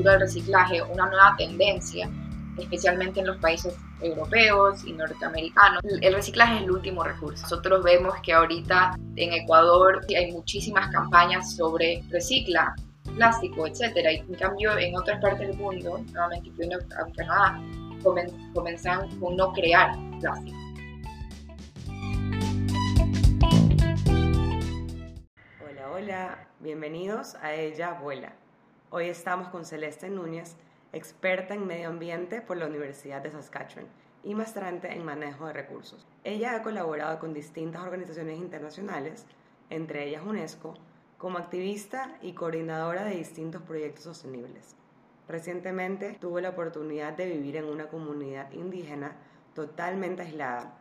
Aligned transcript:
cultura 0.00 0.12
del 0.12 0.20
reciclaje 0.22 0.82
una 0.82 1.06
nueva 1.10 1.34
tendencia, 1.36 2.08
especialmente 2.56 3.20
en 3.20 3.26
los 3.26 3.36
países 3.36 3.76
europeos 4.00 4.82
y 4.86 4.94
norteamericanos. 4.94 5.82
El 6.00 6.14
reciclaje 6.14 6.56
es 6.56 6.62
el 6.62 6.70
último 6.70 7.04
recurso. 7.04 7.42
Nosotros 7.42 7.84
vemos 7.84 8.14
que 8.22 8.32
ahorita 8.32 8.96
en 9.16 9.32
Ecuador 9.34 10.00
hay 10.08 10.32
muchísimas 10.32 10.90
campañas 10.90 11.54
sobre 11.54 12.02
recicla 12.08 12.74
plástico, 13.14 13.66
etcétera, 13.66 14.12
y 14.12 14.16
en 14.16 14.34
cambio 14.36 14.78
en 14.78 14.96
otras 14.96 15.20
partes 15.20 15.48
del 15.48 15.58
mundo, 15.58 15.98
nuevamente 16.12 16.48
incluyendo 16.48 16.78
Canadá, 17.14 17.60
comenzan 18.54 19.20
con 19.20 19.36
no 19.36 19.52
crear 19.52 19.94
plástico. 20.18 20.56
Hola, 25.60 25.90
hola, 25.92 26.48
bienvenidos 26.60 27.34
a 27.42 27.52
Ella 27.52 27.98
Vuela. 28.00 28.32
Hoy 28.92 29.06
estamos 29.08 29.46
con 29.50 29.64
Celeste 29.64 30.10
Núñez, 30.10 30.56
experta 30.92 31.54
en 31.54 31.64
medio 31.64 31.90
ambiente 31.90 32.40
por 32.40 32.56
la 32.56 32.66
Universidad 32.66 33.22
de 33.22 33.30
Saskatchewan 33.30 33.86
y 34.24 34.34
maestrante 34.34 34.92
en 34.92 35.04
manejo 35.04 35.46
de 35.46 35.52
recursos. 35.52 36.08
Ella 36.24 36.56
ha 36.56 36.62
colaborado 36.64 37.20
con 37.20 37.32
distintas 37.32 37.82
organizaciones 37.82 38.40
internacionales, 38.40 39.26
entre 39.68 40.08
ellas 40.08 40.24
UNESCO, 40.26 40.74
como 41.18 41.38
activista 41.38 42.18
y 42.20 42.32
coordinadora 42.32 43.04
de 43.04 43.14
distintos 43.14 43.62
proyectos 43.62 44.02
sostenibles. 44.02 44.74
Recientemente 45.28 46.18
tuvo 46.20 46.40
la 46.40 46.48
oportunidad 46.48 47.12
de 47.12 47.26
vivir 47.26 47.58
en 47.58 47.66
una 47.66 47.86
comunidad 47.86 48.50
indígena 48.50 49.14
totalmente 49.54 50.22
aislada 50.22 50.74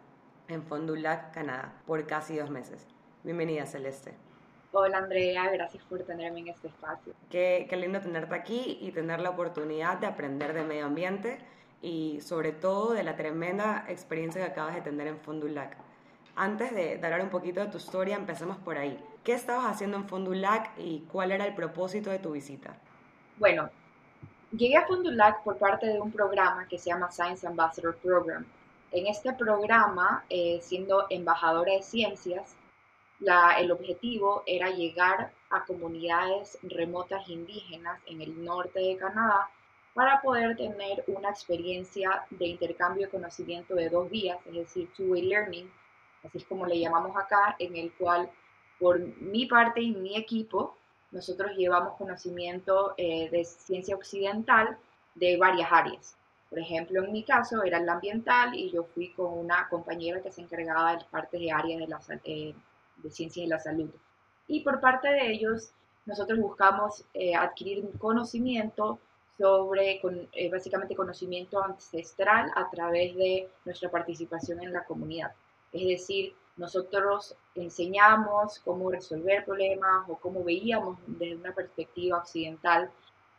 en 0.47 0.63
Fond 0.63 0.87
du 0.87 0.95
Lac, 0.95 1.31
Canadá, 1.31 1.79
por 1.85 2.03
casi 2.07 2.37
dos 2.37 2.49
meses. 2.49 2.87
Bienvenida, 3.23 3.67
Celeste. 3.67 4.15
Hola 4.71 4.99
Andrea, 4.99 5.49
gracias 5.51 5.83
por 5.85 6.03
tenerme 6.03 6.41
en 6.41 6.49
este 6.49 6.67
espacio. 6.67 7.13
Qué, 7.29 7.65
qué, 7.69 7.75
lindo 7.75 7.99
tenerte 8.01 8.35
aquí 8.35 8.77
y 8.81 8.91
tener 8.91 9.19
la 9.19 9.31
oportunidad 9.31 9.97
de 9.97 10.07
aprender 10.07 10.53
de 10.53 10.63
medio 10.63 10.85
ambiente 10.85 11.39
y 11.81 12.21
sobre 12.21 12.51
todo 12.51 12.93
de 12.93 13.03
la 13.03 13.15
tremenda 13.15 13.85
experiencia 13.87 14.45
que 14.45 14.51
acabas 14.51 14.75
de 14.75 14.81
tener 14.81 15.07
en 15.07 15.19
Fond 15.19 15.41
du 15.41 15.47
Lac. 15.47 15.75
Antes 16.35 16.73
de, 16.73 16.97
de 16.97 17.05
hablar 17.05 17.21
un 17.21 17.29
poquito 17.29 17.61
de 17.61 17.67
tu 17.67 17.77
historia, 17.77 18.15
empecemos 18.15 18.57
por 18.57 18.77
ahí. 18.77 18.97
¿Qué 19.23 19.33
estabas 19.33 19.65
haciendo 19.65 19.97
en 19.97 20.07
Fond 20.07 20.27
du 20.27 20.33
Lac 20.33 20.71
y 20.77 21.01
cuál 21.11 21.31
era 21.31 21.45
el 21.45 21.55
propósito 21.55 22.09
de 22.09 22.19
tu 22.19 22.31
visita? 22.31 22.77
Bueno, 23.37 23.69
Llegué 24.51 24.77
a 24.77 24.87
Fond 24.87 25.03
du 25.03 25.11
Lac 25.11 25.43
por 25.43 25.59
parte 25.59 25.85
de 25.85 26.01
un 26.01 26.11
programa 26.11 26.67
que 26.67 26.79
se 26.79 26.89
llama 26.89 27.11
Science 27.11 27.45
Ambassador 27.45 27.95
Program. 27.97 28.43
En 28.91 29.05
este 29.05 29.31
programa, 29.33 30.25
eh, 30.27 30.57
siendo 30.63 31.05
embajadora 31.11 31.73
de 31.73 31.83
ciencias, 31.83 32.55
el 33.57 33.71
objetivo 33.71 34.43
era 34.45 34.69
llegar 34.69 35.31
a 35.49 35.65
comunidades 35.65 36.57
remotas 36.63 37.27
indígenas 37.27 37.99
en 38.05 38.21
el 38.21 38.43
norte 38.43 38.79
de 38.79 38.97
Canadá 38.97 39.49
para 39.93 40.21
poder 40.21 40.55
tener 40.55 41.03
una 41.07 41.29
experiencia 41.29 42.23
de 42.29 42.47
intercambio 42.47 43.07
de 43.07 43.11
conocimiento 43.11 43.75
de 43.75 43.89
dos 43.89 44.09
vías, 44.09 44.37
es 44.45 44.53
decir, 44.53 44.89
two-way 44.95 45.23
learning, 45.23 45.69
así 46.23 46.37
es 46.37 46.45
como 46.45 46.65
le 46.65 46.79
llamamos 46.79 47.17
acá, 47.17 47.55
en 47.59 47.75
el 47.75 47.91
cual 47.93 48.29
por 48.79 48.99
mi 48.99 49.45
parte 49.45 49.81
y 49.81 49.91
mi 49.91 50.15
equipo 50.15 50.77
nosotros 51.11 51.51
llevamos 51.57 51.97
conocimiento 51.97 52.93
eh, 52.97 53.29
de 53.29 53.43
ciencia 53.43 53.95
occidental 53.95 54.77
de 55.15 55.37
varias 55.37 55.69
áreas. 55.71 56.15
Por 56.49 56.59
ejemplo, 56.59 57.03
en 57.03 57.11
mi 57.11 57.23
caso 57.23 57.63
era 57.63 57.77
el 57.77 57.89
ambiental 57.89 58.55
y 58.55 58.71
yo 58.71 58.83
fui 58.83 59.11
con 59.13 59.37
una 59.37 59.67
compañera 59.69 60.21
que 60.21 60.31
se 60.31 60.41
encargaba 60.41 60.95
de 60.95 61.05
partes 61.11 61.39
de 61.39 61.51
áreas 61.51 61.79
de, 61.79 61.87
la, 61.87 61.99
eh, 62.23 62.55
de 63.03 63.11
ciencias 63.11 63.45
de 63.45 63.49
la 63.49 63.59
salud. 63.59 63.89
Y 64.47 64.61
por 64.61 64.79
parte 64.79 65.09
de 65.09 65.31
ellos, 65.31 65.71
nosotros 66.05 66.39
buscamos 66.39 67.03
eh, 67.13 67.35
adquirir 67.35 67.87
conocimiento 67.97 68.99
sobre, 69.37 70.01
con, 70.01 70.27
básicamente 70.51 70.95
conocimiento 70.95 71.63
ancestral 71.63 72.51
a 72.55 72.69
través 72.69 73.15
de 73.15 73.47
nuestra 73.63 73.89
participación 73.89 74.61
en 74.61 74.73
la 74.73 74.83
comunidad. 74.83 75.31
Es 75.71 75.87
decir, 75.87 76.33
nosotros 76.57 77.35
enseñamos 77.55 78.59
cómo 78.59 78.91
resolver 78.91 79.45
problemas 79.45 80.09
o 80.09 80.17
cómo 80.17 80.43
veíamos 80.43 80.97
desde 81.07 81.37
una 81.37 81.53
perspectiva 81.53 82.17
occidental 82.17 82.91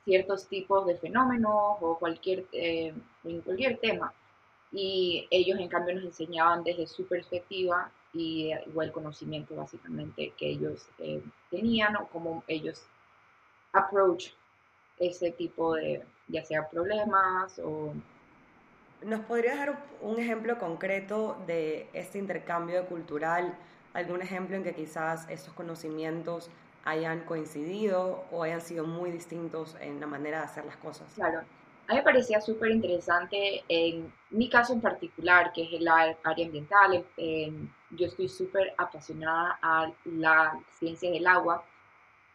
ciertos 0.05 0.49
tipos 0.49 0.87
de 0.87 0.97
fenómenos 0.97 1.77
o 1.81 1.99
cualquier, 1.99 2.47
eh, 2.53 2.95
en 3.25 3.41
cualquier 3.43 3.79
tema. 3.79 4.13
Y 4.73 5.29
ellos 5.31 5.59
en 5.59 5.69
cambio 5.69 5.97
nos 5.97 6.05
enseñaban 6.05 6.65
desde 6.65 6.87
su 6.87 7.07
perspectiva 7.07 7.91
y 8.13 8.53
igual 8.67 8.93
conocimiento 8.93 9.55
básicamente 9.55 10.33
que 10.37 10.51
ellos 10.51 10.89
eh, 10.99 11.23
tenían 11.51 11.97
o 11.97 12.09
cómo 12.09 12.43
ellos 12.49 12.83
approach 13.73 14.31
ese 14.99 15.31
tipo 15.31 15.75
de, 15.75 16.05
ya 16.29 16.45
sea 16.45 16.69
problemas 16.69 17.59
o 17.65 17.95
¿Nos 19.03 19.21
podrías 19.21 19.57
dar 19.57 19.83
un 20.03 20.19
ejemplo 20.19 20.59
concreto 20.59 21.39
de 21.47 21.89
este 21.95 22.19
intercambio 22.19 22.85
cultural? 22.87 23.57
¿Algún 23.95 24.21
ejemplo 24.21 24.57
en 24.57 24.63
que 24.63 24.75
quizás 24.75 25.27
estos 25.31 25.55
conocimientos 25.55 26.51
hayan 26.85 27.21
coincidido 27.21 28.25
o 28.31 28.43
hayan 28.43 28.61
sido 28.61 28.85
muy 28.87 29.11
distintos 29.11 29.75
en 29.81 30.01
la 30.01 30.07
manera 30.07 30.39
de 30.39 30.45
hacer 30.45 30.67
las 30.67 30.77
cosas? 30.77 31.11
Claro. 31.15 31.39
A 31.89 31.93
mí 31.93 31.99
me 31.99 32.03
parecía 32.03 32.43
súper 32.43 32.71
interesante 32.71 33.65
en 33.69 34.13
mi 34.31 34.51
caso 34.51 34.75
en 34.75 34.83
particular, 34.83 35.51
que 35.53 35.63
es 35.63 35.73
el 35.73 35.89
área 35.89 36.17
ambiental. 36.25 37.05
Yo 37.91 38.07
estoy 38.07 38.29
súper 38.29 38.75
apasionada 38.79 39.59
a 39.63 39.93
la 40.05 40.61
ciencia 40.79 41.11
del 41.11 41.27
agua, 41.27 41.65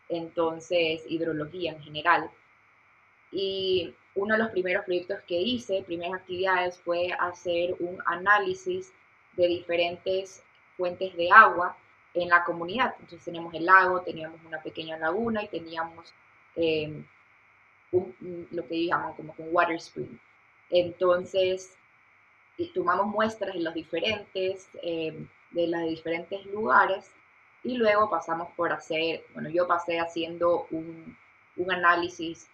entonces 0.10 1.04
hidrología 1.08 1.72
en 1.72 1.82
general. 1.82 2.30
Y 3.32 3.94
uno 4.16 4.36
de 4.36 4.44
los 4.44 4.52
primeros 4.52 4.86
proyectos 4.86 5.20
que 5.28 5.40
hice, 5.40 5.84
primeras 5.84 6.22
actividades, 6.22 6.80
fue 6.80 7.10
hacer 7.20 7.76
un 7.80 7.98
análisis 8.06 8.94
de 9.34 9.48
diferentes 9.48 10.44
fuentes 10.78 11.16
de 11.16 11.30
agua 11.32 11.76
en 12.14 12.30
la 12.30 12.44
comunidad. 12.44 12.96
Entonces 13.00 13.26
tenemos 13.26 13.54
el 13.54 13.66
lago, 13.66 14.02
teníamos 14.02 14.40
una 14.46 14.62
pequeña 14.62 14.98
laguna 14.98 15.44
y 15.44 15.48
teníamos 15.48 16.14
em, 16.56 17.06
lo 18.52 18.68
que 18.68 18.86
llamamos 18.86 19.16
como 19.16 19.36
un 19.38 19.50
water 19.52 19.76
spring. 19.76 20.18
Entonces 20.70 21.78
tomamos 22.74 23.08
muestras 23.08 23.54
de 23.54 23.62
los 23.62 23.74
diferentes, 23.74 24.70
em, 24.82 25.28
de 25.56 25.68
los 25.68 25.82
diferentes 25.90 26.46
lugares 26.46 27.12
y 27.64 27.78
luego 27.78 28.10
pasamos 28.10 28.50
por 28.56 28.72
hacer, 28.72 29.26
bueno, 29.34 29.50
yo 29.50 29.68
pasé 29.68 30.00
haciendo 30.00 30.68
un, 30.70 31.18
un 31.58 31.72
análisis 31.72 32.48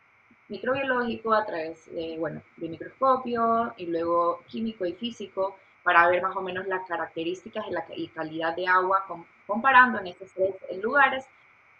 microbiológico 0.47 1.33
a 1.33 1.45
través 1.45 1.93
de, 1.93 2.17
bueno, 2.17 2.41
de 2.57 2.69
microscopio 2.69 3.73
y 3.77 3.87
luego 3.87 4.41
químico 4.47 4.85
y 4.85 4.93
físico 4.93 5.57
para 5.83 6.07
ver 6.07 6.21
más 6.21 6.35
o 6.35 6.41
menos 6.41 6.67
las 6.67 6.87
características 6.87 7.65
y 7.67 7.71
la 7.71 7.85
calidad 8.13 8.55
de 8.55 8.67
agua 8.67 9.05
comparando 9.47 9.99
en 9.99 10.07
estos 10.07 10.31
tres 10.33 10.55
lugares 10.81 11.25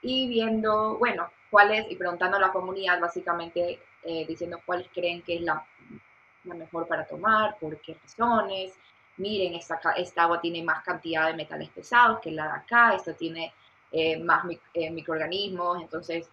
y 0.02 0.28
viendo, 0.28 0.98
bueno, 0.98 1.30
cuáles, 1.50 1.90
y 1.92 1.96
preguntando 1.96 2.38
a 2.38 2.40
la 2.40 2.52
comunidad 2.52 3.00
básicamente 3.00 3.80
eh, 4.04 4.26
diciendo 4.28 4.60
cuáles 4.66 4.88
creen 4.94 5.22
que 5.22 5.36
es 5.36 5.42
la, 5.42 5.64
la, 6.46 6.56
mejor 6.56 6.88
para 6.88 7.06
tomar, 7.06 7.58
por 7.60 7.80
qué 7.82 7.96
razones, 8.02 8.74
miren, 9.22 9.54
esta, 9.56 9.80
agua 10.18 10.42
tiene 10.42 10.64
más 10.64 10.84
cantidad 10.84 11.28
de 11.28 11.36
metales 11.36 11.70
pesados 11.70 12.20
que 12.20 12.32
la 12.32 12.46
de 12.46 12.52
acá, 12.52 12.96
esta 12.96 13.14
tiene 13.14 13.54
eh, 13.92 14.20
más 14.20 14.46
eh, 14.74 14.90
microorganismos, 14.90 15.82
entonces 15.82 16.30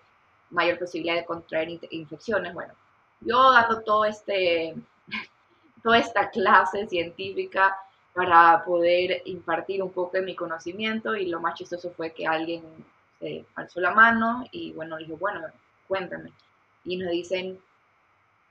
mayor 0.50 0.78
posibilidad 0.78 1.16
de 1.16 1.24
contraer 1.24 1.68
infecciones. 1.90 2.54
Bueno, 2.54 2.72
yo 3.20 3.52
dando 3.52 3.82
todo 3.82 4.04
este, 4.04 4.74
toda 5.82 5.98
esta 5.98 6.30
clase 6.30 6.86
científica 6.88 7.76
para 8.14 8.64
poder 8.64 9.22
impartir 9.26 9.82
un 9.82 9.92
poco 9.92 10.16
de 10.16 10.22
mi 10.22 10.34
conocimiento 10.34 11.14
y 11.14 11.26
lo 11.26 11.40
más 11.40 11.54
chistoso 11.54 11.90
fue 11.90 12.12
que 12.12 12.26
alguien 12.26 12.64
se 13.20 13.44
alzó 13.54 13.80
la 13.80 13.92
mano 13.92 14.44
y 14.50 14.72
bueno, 14.72 14.96
dijo, 14.96 15.16
bueno, 15.16 15.42
cuéntame. 15.86 16.32
Y 16.84 16.96
nos 16.96 17.10
dicen, 17.10 17.60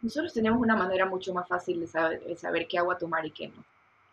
nosotros 0.01 0.33
tenemos 0.33 0.61
una 0.61 0.75
manera 0.75 1.05
mucho 1.05 1.33
más 1.33 1.47
fácil 1.47 1.79
de 1.79 2.35
saber 2.37 2.67
qué 2.67 2.77
agua 2.77 2.97
tomar 2.97 3.25
y 3.25 3.31
qué 3.31 3.47
no. 3.47 3.63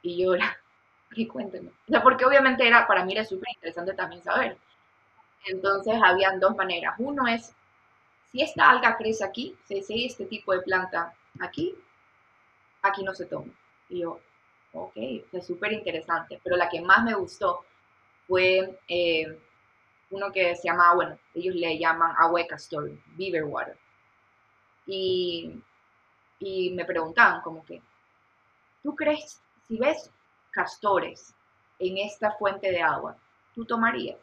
Y 0.05 0.23
era, 0.23 0.57
y 1.17 1.27
cuénteme. 1.27 1.71
O 1.71 1.91
sea, 1.91 2.03
porque 2.03 2.25
obviamente 2.25 2.67
era, 2.67 2.87
para 2.87 3.05
mí 3.05 3.13
era 3.13 3.25
súper 3.25 3.49
interesante 3.57 3.95
también 3.95 4.23
saber. 4.23 4.57
Entonces, 5.47 5.95
habían 6.03 6.41
dos 6.41 6.57
maneras. 6.57 6.95
Uno 6.99 7.27
es 7.27 7.55
si 8.33 8.43
esta 8.43 8.71
alga 8.71 8.97
crece 8.97 9.25
aquí, 9.25 9.57
si 9.65 9.75
hay 9.93 10.07
este 10.07 10.27
tipo 10.27 10.53
de 10.53 10.63
planta 10.63 11.15
aquí, 11.41 11.75
aquí 12.83 13.03
no 13.03 13.15
se 13.15 13.27
toma. 13.27 13.53
Y 13.89 14.01
yo, 14.01 14.21
ok, 14.73 14.97
es 15.33 15.47
súper 15.47 15.73
interesante. 15.73 16.41
Pero 16.43 16.57
la 16.57 16.69
que 16.69 16.81
más 16.81 17.05
me 17.05 17.15
gustó 17.15 17.65
fue 18.27 18.79
eh, 18.89 19.39
uno 20.11 20.33
que 20.33 20.55
se 20.57 20.69
llama, 20.69 20.95
bueno, 20.95 21.19
ellos 21.35 21.55
le 21.55 21.79
llaman 21.79 22.15
agua 22.19 22.47
castor, 22.49 22.91
beaver 23.17 23.45
water. 23.45 23.77
Y, 24.87 25.63
y 26.39 26.71
me 26.73 26.85
preguntaban 26.85 27.41
como 27.43 27.65
que, 27.65 27.83
¿tú 28.83 28.95
crees, 28.95 29.41
si 29.67 29.79
ves 29.79 30.11
castores 30.51 31.35
en 31.79 31.99
esta 31.99 32.33
fuente 32.33 32.71
de 32.71 32.83
agua, 32.83 33.17
tú 33.55 33.65
tomarías? 33.65 34.19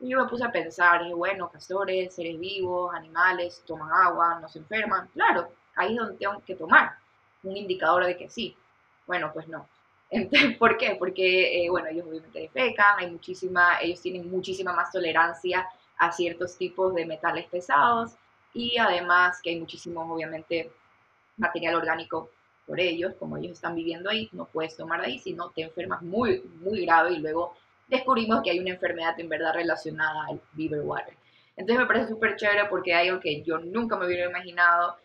Y 0.00 0.10
yo 0.10 0.20
me 0.20 0.28
puse 0.28 0.44
a 0.44 0.50
pensar, 0.50 1.02
bueno, 1.14 1.48
castores, 1.50 2.14
seres 2.14 2.38
vivos, 2.38 2.92
animales, 2.94 3.62
toman 3.66 3.90
agua, 3.92 4.40
no 4.40 4.48
se 4.48 4.58
enferman. 4.58 5.08
Claro, 5.14 5.48
ahí 5.76 5.92
es 5.92 5.98
donde 5.98 6.18
tengo 6.18 6.42
que 6.44 6.56
tomar 6.56 6.96
un 7.44 7.56
indicador 7.56 8.04
de 8.04 8.16
que 8.16 8.28
sí. 8.28 8.56
Bueno, 9.06 9.30
pues 9.32 9.46
no. 9.48 9.68
¿Por 10.58 10.76
qué? 10.76 10.96
Porque, 10.98 11.64
eh, 11.64 11.70
bueno, 11.70 11.88
ellos 11.88 12.06
obviamente 12.08 12.40
defecan, 12.40 12.98
hay 12.98 13.10
muchísima, 13.10 13.80
ellos 13.80 14.00
tienen 14.00 14.30
muchísima 14.30 14.72
más 14.72 14.90
tolerancia 14.90 15.66
a 15.98 16.10
ciertos 16.10 16.56
tipos 16.56 16.94
de 16.94 17.06
metales 17.06 17.46
pesados 17.46 18.12
y 18.52 18.76
además 18.78 19.40
que 19.42 19.50
hay 19.50 19.60
muchísimo, 19.60 20.02
obviamente, 20.12 20.72
material 21.36 21.76
orgánico 21.76 22.30
por 22.72 22.80
ellos, 22.80 23.12
como 23.18 23.36
ellos 23.36 23.52
están 23.52 23.74
viviendo 23.74 24.08
ahí, 24.08 24.30
no 24.32 24.46
puedes 24.46 24.74
tomar 24.74 25.02
ahí, 25.02 25.18
sino 25.18 25.50
te 25.50 25.60
enfermas 25.60 26.00
muy, 26.00 26.40
muy 26.62 26.86
grave 26.86 27.12
y 27.12 27.18
luego 27.18 27.54
descubrimos 27.86 28.40
que 28.42 28.50
hay 28.50 28.60
una 28.60 28.70
enfermedad 28.70 29.20
en 29.20 29.28
verdad 29.28 29.52
relacionada 29.52 30.24
al 30.26 30.40
beaver 30.54 30.80
water. 30.80 31.14
Entonces 31.54 31.80
me 31.80 31.86
parece 31.86 32.08
súper 32.08 32.34
chévere 32.36 32.64
porque 32.70 32.94
hay 32.94 33.08
algo 33.08 33.20
que 33.20 33.42
yo 33.42 33.58
nunca 33.58 33.98
me 33.98 34.06
hubiera 34.06 34.30
imaginado. 34.30 34.96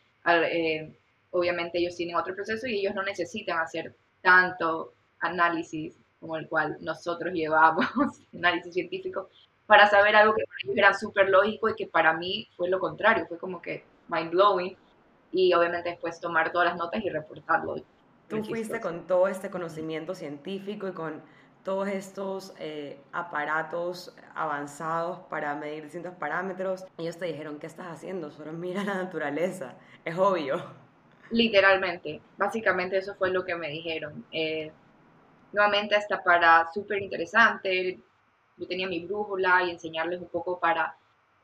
Eh, 0.50 0.90
obviamente 1.32 1.78
ellos 1.80 1.94
tienen 1.98 2.16
otro 2.16 2.34
proceso 2.34 2.68
y 2.68 2.80
ellos 2.80 2.96
no 2.96 3.04
necesitan 3.04 3.60
hacer 3.60 3.94
tanto 4.22 4.94
análisis 5.20 5.94
como 6.22 6.38
el 6.38 6.48
cual 6.48 6.78
nosotros 6.80 7.34
llevamos, 7.34 7.86
análisis 8.34 8.76
científico, 8.76 9.28
para 9.66 9.90
saber 9.90 10.16
algo 10.16 10.34
que 10.34 10.46
para 10.46 10.58
ellos 10.64 10.78
era 10.78 10.94
súper 10.94 11.28
lógico 11.28 11.68
y 11.68 11.76
que 11.76 11.88
para 11.88 12.14
mí 12.14 12.48
fue 12.56 12.70
lo 12.70 12.80
contrario, 12.80 13.26
fue 13.28 13.38
como 13.38 13.62
que 13.62 13.84
mind 14.08 14.32
blowing 14.32 14.78
y 15.32 15.54
obviamente 15.54 15.90
después 15.90 16.20
tomar 16.20 16.52
todas 16.52 16.70
las 16.70 16.78
notas 16.78 17.04
y 17.04 17.10
reportarlo. 17.10 17.76
Tú 18.28 18.44
fuiste 18.44 18.82
con 18.82 19.08
todo 19.08 19.28
este 19.28 19.50
conocimiento 19.50 20.14
científico 20.14 20.88
y 20.88 20.92
con 20.92 21.22
todos 21.64 21.88
estos 21.90 22.54
eh, 22.60 23.00
aparatos 23.12 24.16
avanzados 24.36 25.20
para 25.30 25.56
medir 25.56 25.84
distintos 25.84 26.14
parámetros. 26.16 26.86
Ellos 26.98 27.18
te 27.18 27.26
dijeron, 27.26 27.60
¿qué 27.60 27.68
estás 27.68 27.88
haciendo? 27.88 28.32
Solo 28.32 28.54
mira 28.54 28.84
la 28.84 28.96
naturaleza. 28.96 29.76
Es 30.06 30.18
obvio. 30.18 30.64
Literalmente. 31.30 32.22
Básicamente 32.38 32.98
eso 32.98 33.16
fue 33.16 33.32
lo 33.32 33.44
que 33.44 33.56
me 33.56 33.70
dijeron. 33.70 34.26
Eh, 34.32 34.72
nuevamente 35.52 35.96
hasta 35.96 36.24
para 36.24 36.68
súper 36.74 37.02
interesante. 37.02 38.00
Yo 38.58 38.68
tenía 38.68 38.88
mi 38.88 39.06
brújula 39.06 39.64
y 39.64 39.72
enseñarles 39.72 40.22
un 40.22 40.30
poco 40.30 40.60
para 40.60 40.96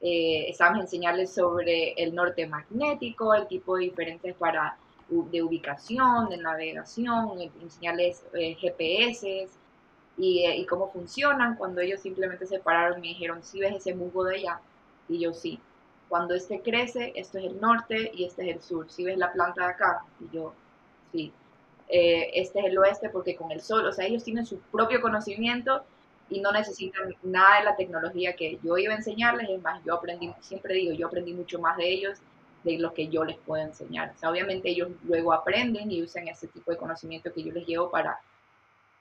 eh, 0.05 0.49
estábamos 0.49 0.81
enseñarles 0.81 1.33
sobre 1.33 1.93
el 1.93 2.13
norte 2.13 2.45
magnético, 2.45 3.33
el 3.33 3.47
tipo 3.47 3.77
de 3.77 3.85
diferentes 3.85 4.35
para 4.35 4.77
de 5.09 5.43
ubicación, 5.43 6.29
de 6.29 6.37
navegación, 6.37 7.39
enseñarles 7.61 8.25
eh, 8.33 8.55
GPS 8.55 9.47
y, 10.17 10.45
eh, 10.45 10.57
y, 10.57 10.65
cómo 10.65 10.91
funcionan. 10.91 11.55
Cuando 11.55 11.81
ellos 11.81 12.01
simplemente 12.01 12.45
se 12.45 12.59
pararon 12.59 12.99
me 12.99 13.07
dijeron, 13.07 13.43
¿sí 13.43 13.59
ves 13.59 13.75
ese 13.75 13.95
musgo 13.95 14.23
de 14.25 14.37
allá? 14.37 14.59
Y 15.07 15.19
yo 15.19 15.33
sí. 15.33 15.59
Cuando 16.09 16.35
este 16.35 16.61
crece, 16.61 17.13
esto 17.15 17.37
es 17.37 17.45
el 17.45 17.61
norte 17.61 18.11
y 18.13 18.25
este 18.25 18.49
es 18.49 18.55
el 18.55 18.61
sur. 18.61 18.91
¿Sí 18.91 19.03
ves 19.03 19.17
la 19.17 19.31
planta 19.31 19.65
de 19.65 19.71
acá? 19.71 20.03
Y 20.19 20.35
yo, 20.35 20.53
sí. 21.11 21.31
Eh, 21.87 22.29
este 22.33 22.59
es 22.59 22.65
el 22.65 22.77
oeste 22.77 23.09
porque 23.09 23.35
con 23.35 23.51
el 23.51 23.61
sol, 23.61 23.85
o 23.85 23.91
sea, 23.91 24.05
ellos 24.05 24.23
tienen 24.23 24.45
su 24.45 24.57
propio 24.59 25.01
conocimiento 25.01 25.83
y 26.29 26.41
no 26.41 26.51
necesitan 26.51 27.13
nada 27.23 27.59
de 27.59 27.65
la 27.65 27.75
tecnología 27.75 28.35
que 28.35 28.59
yo 28.63 28.77
iba 28.77 28.93
a 28.93 28.97
enseñarles, 28.97 29.49
es 29.49 29.61
más, 29.61 29.83
yo 29.83 29.95
aprendí, 29.95 30.31
siempre 30.41 30.75
digo, 30.75 30.93
yo 30.93 31.07
aprendí 31.07 31.33
mucho 31.33 31.59
más 31.59 31.77
de 31.77 31.89
ellos 31.89 32.19
de 32.63 32.79
lo 32.79 32.93
que 32.93 33.07
yo 33.07 33.23
les 33.23 33.37
puedo 33.37 33.61
enseñar. 33.61 34.13
O 34.15 34.17
sea, 34.17 34.29
obviamente 34.29 34.69
ellos 34.69 34.89
luego 35.03 35.33
aprenden 35.33 35.91
y 35.91 36.01
usan 36.01 36.27
ese 36.27 36.47
tipo 36.47 36.71
de 36.71 36.77
conocimiento 36.77 37.31
que 37.33 37.43
yo 37.43 37.51
les 37.51 37.67
llevo 37.67 37.91
para, 37.91 38.19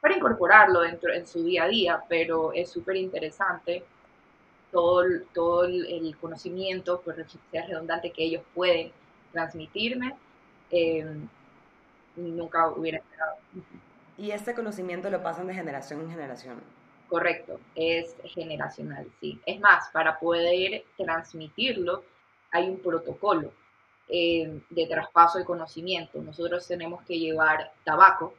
para 0.01 0.17
incorporarlo 0.17 0.81
dentro 0.81 1.13
en 1.13 1.27
su 1.27 1.45
día 1.45 1.65
a 1.65 1.69
día, 1.69 2.03
pero 2.09 2.53
es 2.53 2.71
súper 2.71 2.97
interesante 2.97 3.85
todo, 4.73 5.05
todo 5.33 5.65
el 5.65 6.17
conocimiento, 6.21 7.01
por 7.03 7.15
sea 7.51 7.67
redundante, 7.67 8.11
que 8.11 8.25
ellos 8.25 8.43
pueden 8.55 8.91
transmitirme. 9.33 10.17
Eh, 10.71 11.07
nunca 12.17 12.69
hubiera 12.71 12.99
esperado. 12.99 13.37
Y 14.19 14.31
este 14.31 14.55
conocimiento 14.55 15.11
lo 15.11 15.23
pasan 15.23 15.47
de 15.47 15.55
generación 15.55 16.01
en 16.01 16.11
generación. 16.11 16.61
Correcto, 17.13 17.61
es 17.75 18.17
generacional, 18.25 19.07
sí. 19.21 19.39
Es 19.45 19.61
más, 19.61 19.91
para 19.91 20.19
poder 20.19 20.87
transmitirlo 20.97 22.05
hay 22.51 22.71
un 22.71 22.81
protocolo 22.81 23.53
eh, 24.09 24.63
de 24.71 24.87
traspaso 24.87 25.37
de 25.37 25.45
conocimiento. 25.45 26.23
Nosotros 26.23 26.67
tenemos 26.67 27.03
que 27.03 27.19
llevar 27.19 27.71
tabaco, 27.85 28.33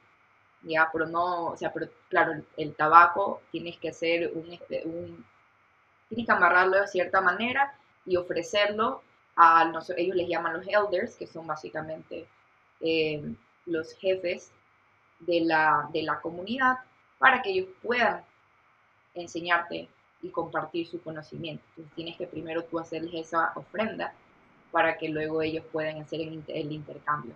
ya, 0.64 0.90
pero 0.92 1.06
no, 1.06 1.50
o 1.52 1.56
sea, 1.56 1.72
pero 1.72 1.88
claro, 2.10 2.34
el, 2.58 2.74
tabaco 2.74 3.44
tienes 3.52 3.78
que 3.78 3.90
hacer 3.90 4.32
un, 4.34 4.52
este, 4.52 4.82
tienes 6.10 6.26
que 6.26 6.32
amarrarlo 6.32 6.82
de 6.82 6.88
cierta 6.88 7.22
manera 7.22 7.78
y 8.08 8.16
ofrecerlo 8.18 9.04
a, 9.36 9.72
ellos 9.98 10.16
les 10.16 10.28
llaman 10.28 10.54
los 10.54 10.66
elders, 10.68 11.16
que 11.16 11.28
son 11.28 11.46
básicamente 11.46 12.28
eh, 12.82 13.36
los 13.68 13.94
jefes 14.00 14.52
de 15.20 15.42
la, 15.42 15.88
de 15.94 16.02
la 16.02 16.20
comunidad, 16.22 16.80
para 17.20 17.44
que 17.44 17.52
ellos 17.52 17.68
puedan 17.84 18.24
enseñarte 19.14 19.90
y 20.22 20.30
compartir 20.30 20.88
su 20.88 21.02
conocimiento. 21.02 21.64
Entonces 21.70 21.96
tienes 21.96 22.18
que 22.18 22.28
primero 22.28 22.64
tú 22.64 22.80
hacerles 22.80 23.14
esa 23.14 23.52
ofrenda 23.56 24.14
para 24.72 24.98
que 24.98 25.10
luego 25.10 25.42
ellos 25.42 25.66
puedan 25.72 26.02
hacer 26.02 26.22
el, 26.22 26.72
intercambio. 26.72 27.36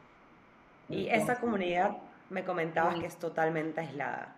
Y 0.89 1.07
esta 1.07 1.39
comunidad 1.39 1.97
me 2.29 2.43
comentabas 2.43 2.99
que 2.99 3.05
es 3.05 3.17
totalmente 3.17 3.81
aislada. 3.81 4.35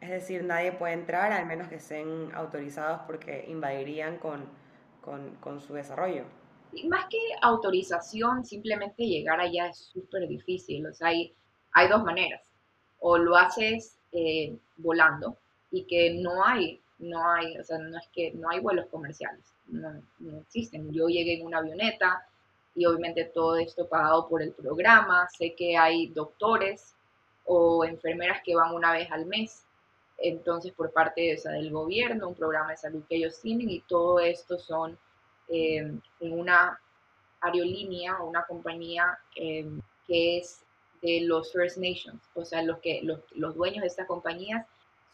Es 0.00 0.10
decir, 0.10 0.44
nadie 0.44 0.72
puede 0.72 0.92
entrar 0.92 1.32
al 1.32 1.46
menos 1.46 1.68
que 1.68 1.76
estén 1.76 2.30
autorizados 2.34 3.00
porque 3.06 3.46
invadirían 3.48 4.18
con, 4.18 4.44
con, 5.00 5.36
con 5.36 5.60
su 5.60 5.72
desarrollo. 5.72 6.24
Y 6.72 6.86
más 6.88 7.06
que 7.06 7.18
autorización, 7.40 8.44
simplemente 8.44 9.06
llegar 9.06 9.40
allá 9.40 9.68
es 9.68 9.78
súper 9.78 10.28
difícil. 10.28 10.86
O 10.86 10.92
sea, 10.92 11.08
hay, 11.08 11.34
hay 11.72 11.88
dos 11.88 12.04
maneras. 12.04 12.42
O 12.98 13.16
lo 13.16 13.36
haces 13.36 13.98
eh, 14.12 14.56
volando, 14.76 15.38
y 15.70 15.84
que 15.84 16.14
no 16.14 16.44
hay, 16.44 16.80
no 16.98 17.30
hay, 17.30 17.58
o 17.58 17.64
sea, 17.64 17.78
no 17.78 17.98
es 17.98 18.08
que 18.08 18.32
no 18.32 18.48
hay 18.48 18.60
vuelos 18.60 18.86
comerciales, 18.86 19.44
no, 19.68 19.92
existen. 20.40 20.92
Yo 20.92 21.08
llegué 21.08 21.38
en 21.38 21.46
una 21.46 21.58
avioneta 21.58 22.26
y 22.74 22.86
obviamente 22.86 23.24
todo 23.24 23.56
esto 23.56 23.88
pagado 23.88 24.28
por 24.28 24.42
el 24.42 24.52
programa, 24.52 25.28
sé 25.36 25.54
que 25.54 25.76
hay 25.76 26.08
doctores 26.08 26.94
o 27.44 27.84
enfermeras 27.84 28.42
que 28.44 28.54
van 28.54 28.74
una 28.74 28.92
vez 28.92 29.10
al 29.10 29.26
mes, 29.26 29.64
entonces 30.18 30.72
por 30.72 30.92
parte 30.92 31.36
o 31.36 31.38
sea, 31.38 31.52
del 31.52 31.70
gobierno, 31.70 32.28
un 32.28 32.34
programa 32.34 32.70
de 32.70 32.76
salud 32.76 33.04
que 33.08 33.16
ellos 33.16 33.40
tienen 33.40 33.70
y 33.70 33.80
todo 33.80 34.20
esto 34.20 34.58
son 34.58 34.98
eh, 35.48 35.92
en 36.20 36.32
una 36.32 36.80
aerolínea 37.40 38.18
o 38.20 38.28
una 38.28 38.44
compañía 38.44 39.18
eh, 39.36 39.68
que 40.06 40.38
es 40.38 40.62
de 41.02 41.20
los 41.22 41.52
First 41.52 41.76
Nations, 41.76 42.22
o 42.34 42.44
sea, 42.44 42.62
los, 42.62 42.78
que, 42.78 43.00
los, 43.02 43.20
los 43.32 43.54
dueños 43.54 43.82
de 43.82 43.88
estas 43.88 44.06
compañías 44.06 44.66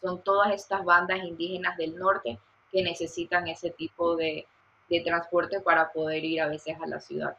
son 0.03 0.21
todas 0.21 0.51
estas 0.51 0.83
bandas 0.83 1.23
indígenas 1.23 1.77
del 1.77 1.97
norte 1.97 2.37
que 2.71 2.83
necesitan 2.83 3.47
ese 3.47 3.71
tipo 3.71 4.15
de, 4.15 4.45
transporte 5.03 5.59
para 5.59 5.91
poder 5.91 6.23
ir 6.23 6.39
a 6.39 6.47
veces 6.47 6.77
a 6.79 6.85
la 6.85 6.99
ciudad. 6.99 7.35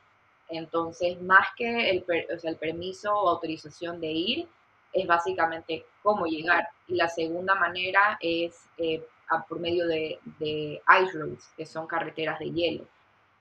Entonces, 0.49 1.23
más 1.23 1.47
que 1.57 1.89
el, 1.89 2.05
el 2.43 2.57
permiso 2.57 3.15
o 3.15 3.29
autorización 3.29 4.01
de 4.01 4.11
ir, 4.11 4.49
es 4.93 5.07
básicamente 5.07 5.85
cómo 6.03 6.27
llegar. 6.27 6.69
Y 6.89 6.97
la 6.97 7.09
segunda 7.09 7.55
manera 7.55 8.19
es 8.21 8.69
eh, 8.79 9.05
por 9.49 9.59
medio 9.61 9.87
de, 9.87 10.19
ice 10.41 11.19
roads, 11.19 11.53
que 11.57 11.67
son 11.67 11.87
carreteras 11.87 12.39
de 12.39 12.51
hielo. 12.51 12.87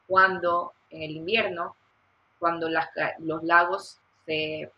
Cuando 0.07 0.73
en 0.89 1.03
el 1.03 1.11
invierno, 1.11 1.75
cuando 2.39 2.67
los 2.69 3.43
lagos 3.43 3.99
se, 4.25 4.71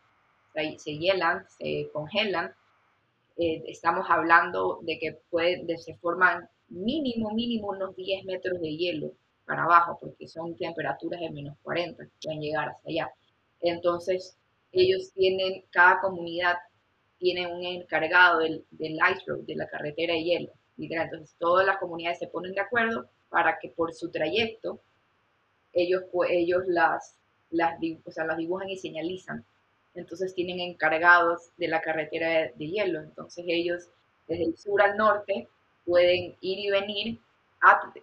se 0.54 0.98
hielan, 0.98 1.46
se 1.50 1.90
congelan, 1.92 2.54
eh, 3.38 3.64
estamos 3.68 4.06
hablando 4.10 4.80
de 4.84 4.98
que 5.00 5.20
puede, 5.30 5.64
de, 5.66 5.78
se 5.78 5.96
forman 5.96 6.50
mínimo, 6.70 7.32
mínimo 7.32 7.70
unos 7.70 7.96
10 7.96 8.26
metros 8.26 8.60
de 8.62 8.76
hielo 8.76 9.12
para 9.46 9.64
abajo, 9.64 9.98
porque 10.00 10.28
son 10.28 10.56
temperaturas 10.56 11.20
de 11.20 11.30
menos 11.32 11.58
40, 11.64 12.04
pueden 12.24 12.42
llegar 12.42 12.70
hasta 12.70 12.90
allá. 12.90 13.12
Entonces, 13.62 14.38
ellos 14.72 15.12
tienen, 15.14 15.64
cada 15.70 16.02
comunidad 16.02 16.56
tiene 17.18 17.48
un 17.48 17.64
encargado 17.64 18.40
del, 18.40 18.66
del 18.72 18.94
ice 18.94 19.24
road, 19.28 19.46
de 19.46 19.56
la 19.56 19.68
carretera 19.68 20.14
de 20.14 20.24
hielo. 20.24 20.52
Entonces, 20.78 21.36
todas 21.40 21.66
las 21.66 21.78
comunidades 21.78 22.20
se 22.20 22.28
ponen 22.28 22.54
de 22.54 22.62
acuerdo 22.62 23.08
para 23.30 23.58
que 23.60 23.70
por 23.70 23.94
su 23.94 24.12
trayecto 24.12 24.82
ellos, 25.74 26.04
ellos 26.30 26.64
las, 26.68 27.18
las, 27.50 27.78
o 28.06 28.12
sea, 28.12 28.26
las 28.26 28.38
dibujan 28.38 28.70
y 28.70 28.78
señalizan 28.78 29.46
entonces 29.96 30.34
tienen 30.34 30.60
encargados 30.60 31.50
de 31.58 31.68
la 31.68 31.82
carretera 31.82 32.52
de, 32.56 32.68
hielo. 32.68 33.00
Entonces 33.02 33.46
ellos 33.48 33.88
desde 34.28 34.46
el 34.46 34.58
sur 34.58 34.82
al 34.82 34.98
norte 34.98 35.48
pueden 35.86 36.36
ir 36.42 36.60
y 36.60 36.70
venir 36.70 37.20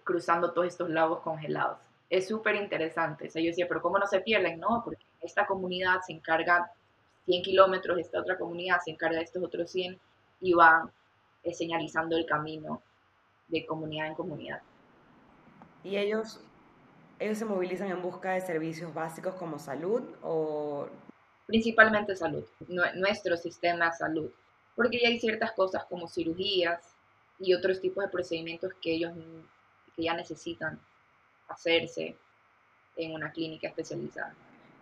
cruzando 0.03 0.51
todos 0.51 0.67
estos 0.67 0.89
lagos 0.89 1.21
congelados. 1.21 1.79
Es 2.09 2.27
súper 2.27 2.55
interesante. 2.55 3.27
O 3.27 3.39
yo 3.39 3.45
decía, 3.45 3.67
pero 3.67 3.81
¿cómo 3.81 3.97
no 3.97 4.07
se 4.07 4.21
pierden? 4.21 4.59
No, 4.59 4.81
porque 4.83 5.03
esta 5.21 5.45
comunidad 5.45 6.01
se 6.05 6.13
encarga 6.13 6.71
100 7.25 7.43
kilómetros, 7.43 7.99
esta 7.99 8.19
otra 8.19 8.37
comunidad 8.37 8.79
se 8.83 8.91
encarga 8.91 9.17
de 9.17 9.23
estos 9.23 9.43
otros 9.43 9.71
100 9.71 9.97
y 10.41 10.53
van 10.53 10.91
señalizando 11.51 12.17
el 12.17 12.25
camino 12.25 12.81
de 13.47 13.65
comunidad 13.65 14.07
en 14.07 14.15
comunidad. 14.15 14.61
¿Y 15.83 15.97
ellos, 15.97 16.39
ellos 17.19 17.37
se 17.37 17.45
movilizan 17.45 17.89
en 17.89 18.01
busca 18.01 18.31
de 18.31 18.41
servicios 18.41 18.93
básicos 18.93 19.35
como 19.35 19.59
salud 19.59 20.03
o...? 20.21 20.87
Principalmente 21.45 22.15
salud, 22.15 22.45
nuestro 22.95 23.37
sistema 23.37 23.89
de 23.89 23.97
salud, 23.97 24.31
porque 24.75 24.99
ya 25.01 25.09
hay 25.09 25.19
ciertas 25.19 25.51
cosas 25.51 25.83
como 25.85 26.07
cirugías 26.07 26.95
y 27.39 27.53
otros 27.53 27.81
tipos 27.81 28.03
de 28.03 28.09
procedimientos 28.09 28.73
que 28.81 28.93
ellos 28.93 29.13
que 29.95 30.03
ya 30.03 30.13
necesitan 30.13 30.79
hacerse 31.47 32.15
en 32.95 33.13
una 33.13 33.31
clínica 33.31 33.67
especializada. 33.67 34.33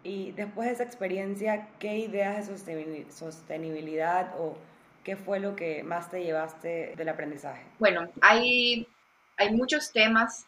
Y 0.04 0.32
después 0.32 0.68
de 0.68 0.74
esa 0.74 0.84
experiencia, 0.84 1.70
¿qué 1.80 1.98
ideas 1.98 2.48
de 2.66 3.06
sostenibilidad 3.12 4.34
o 4.40 4.58
qué 5.04 5.16
fue 5.16 5.40
lo 5.40 5.56
que 5.56 5.84
más 5.84 6.10
te 6.10 6.24
llevaste 6.24 6.94
del 6.96 7.10
aprendizaje? 7.10 7.64
Bueno, 7.80 8.10
hay, 8.22 8.88
hay 9.38 9.54
muchos 9.54 9.92
temas 9.92 10.48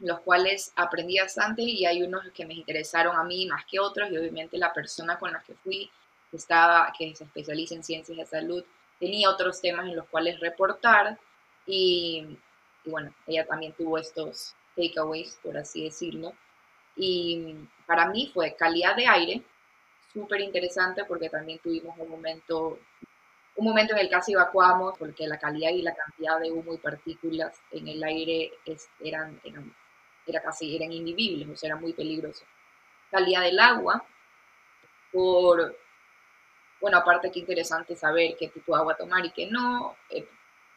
los 0.00 0.20
cuales 0.20 0.72
aprendí 0.76 1.18
bastante 1.18 1.62
y 1.62 1.84
hay 1.86 2.02
unos 2.02 2.24
que 2.32 2.46
me 2.46 2.54
interesaron 2.54 3.16
a 3.16 3.24
mí 3.24 3.46
más 3.46 3.64
que 3.64 3.80
otros 3.80 4.10
y 4.10 4.16
obviamente 4.16 4.58
la 4.58 4.72
persona 4.72 5.18
con 5.18 5.32
la 5.32 5.40
que 5.40 5.54
fui, 5.54 5.90
que, 6.30 6.36
estaba, 6.36 6.92
que 6.96 7.14
se 7.14 7.24
especializa 7.24 7.74
en 7.74 7.84
ciencias 7.84 8.16
de 8.16 8.26
salud, 8.26 8.64
tenía 9.00 9.30
otros 9.30 9.60
temas 9.60 9.86
en 9.86 9.96
los 9.96 10.08
cuales 10.08 10.40
reportar 10.40 11.18
y, 11.66 12.38
y 12.84 12.90
bueno, 12.90 13.12
ella 13.26 13.46
también 13.46 13.72
tuvo 13.72 13.98
estos 13.98 14.54
takeaways, 14.76 15.38
por 15.42 15.56
así 15.56 15.84
decirlo. 15.84 16.32
Y 16.96 17.54
para 17.86 18.06
mí 18.06 18.30
fue 18.32 18.54
calidad 18.56 18.96
de 18.96 19.06
aire, 19.06 19.42
súper 20.12 20.40
interesante 20.40 21.04
porque 21.04 21.28
también 21.28 21.58
tuvimos 21.58 21.96
un 21.98 22.08
momento, 22.08 22.78
un 23.56 23.64
momento 23.64 23.94
en 23.94 24.00
el 24.00 24.06
que 24.08 24.14
casi 24.14 24.32
evacuamos 24.32 24.96
porque 24.98 25.26
la 25.26 25.38
calidad 25.38 25.70
y 25.70 25.82
la 25.82 25.94
cantidad 25.94 26.40
de 26.40 26.50
humo 26.50 26.74
y 26.74 26.78
partículas 26.78 27.54
en 27.70 27.88
el 27.88 28.02
aire 28.02 28.52
eran, 29.00 29.40
eran, 29.44 29.74
era 30.32 30.42
casi, 30.42 30.76
eran 30.76 30.92
invivibles, 30.92 31.48
o 31.48 31.56
sea, 31.56 31.68
era 31.68 31.76
muy 31.76 31.92
peligroso. 31.92 32.44
Calidad 33.10 33.42
del 33.42 33.58
agua, 33.58 34.04
por, 35.12 35.76
bueno, 36.80 36.98
aparte 36.98 37.30
que 37.30 37.40
interesante 37.40 37.96
saber 37.96 38.36
qué 38.38 38.48
tipo 38.48 38.74
de 38.74 38.80
agua 38.80 38.96
tomar 38.96 39.24
y 39.24 39.30
qué 39.30 39.46
no, 39.46 39.96
eh, 40.10 40.28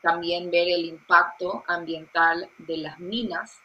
también 0.01 0.50
ver 0.50 0.67
el 0.67 0.86
impacto 0.86 1.63
ambiental 1.67 2.50
de 2.58 2.77
las 2.77 3.00
minas 3.00 3.60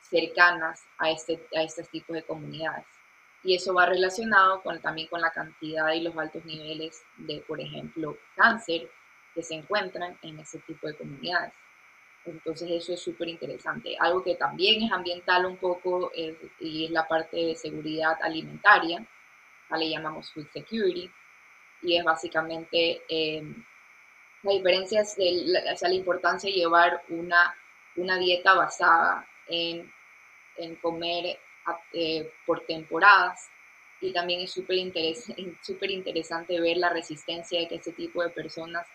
cercanas 0.00 0.84
a 0.98 1.10
este, 1.10 1.46
a 1.54 1.62
estos 1.62 1.88
tipos 1.88 2.14
de 2.14 2.22
comunidades. 2.22 2.86
Y 3.42 3.54
eso 3.54 3.74
va 3.74 3.86
relacionado 3.86 4.62
con, 4.62 4.80
también 4.80 5.08
con 5.08 5.20
la 5.20 5.30
cantidad 5.30 5.92
y 5.92 6.00
los 6.00 6.16
altos 6.16 6.44
niveles 6.44 7.02
de, 7.16 7.44
por 7.46 7.60
ejemplo, 7.60 8.16
cáncer 8.34 8.90
que 9.34 9.42
se 9.42 9.54
encuentran 9.54 10.18
en 10.22 10.40
ese 10.40 10.58
tipo 10.60 10.86
de 10.86 10.96
comunidades. 10.96 11.52
Entonces 12.26 12.68
eso 12.70 12.92
es 12.92 13.00
súper 13.00 13.28
interesante. 13.28 13.96
Algo 13.98 14.22
que 14.22 14.34
también 14.34 14.82
es 14.82 14.92
ambiental 14.92 15.46
un 15.46 15.56
poco 15.56 16.10
y 16.60 16.84
es 16.84 16.90
la 16.90 17.06
parte 17.06 17.36
de 17.36 17.54
seguridad 17.54 18.16
alimentaria, 18.20 19.06
le 19.76 19.90
llamamos 19.90 20.32
food 20.32 20.48
security, 20.52 21.10
y 21.82 21.96
es 21.96 22.04
básicamente 22.04 23.02
eh, 23.08 23.42
la 24.42 24.52
diferencia 24.52 25.00
es 25.00 25.16
la, 25.18 25.60
la 25.80 25.94
importancia 25.94 26.50
de 26.50 26.56
llevar 26.56 27.02
una, 27.08 27.54
una 27.96 28.18
dieta 28.18 28.54
basada 28.54 29.26
en 29.48 29.92
en 30.58 30.76
comer 30.76 31.38
eh, 31.92 32.30
por 32.44 32.64
temporadas 32.66 33.48
y 34.00 34.12
también 34.12 34.40
es 34.40 34.52
súper 34.52 34.76
interesante 35.90 36.60
ver 36.60 36.76
la 36.76 36.90
resistencia 36.90 37.66
que 37.68 37.76
este 37.76 37.92
tipo 37.92 38.22
de 38.22 38.30
personas 38.30 38.86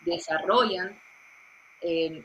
desarrollan 0.00 0.98
eh, 1.80 2.24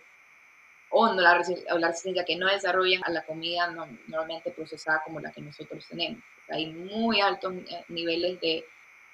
o, 0.90 1.14
no 1.14 1.22
la, 1.22 1.38
resistencia 1.38 2.26
que 2.26 2.38
no 2.38 2.48
desarrollan 2.48 3.02
a 3.04 3.12
la 3.12 3.26
comida 3.26 3.70
normalmente 3.72 4.52
procesada 4.52 5.02
como 5.04 5.20
la 5.20 5.32
que 5.32 5.42
nosotros 5.42 5.86
tenemos. 5.88 6.24
Hay 6.50 6.68
muy 6.68 7.20
altos 7.20 7.54
eh, 7.56 7.84
niveles 7.90 8.40
de, 8.40 8.66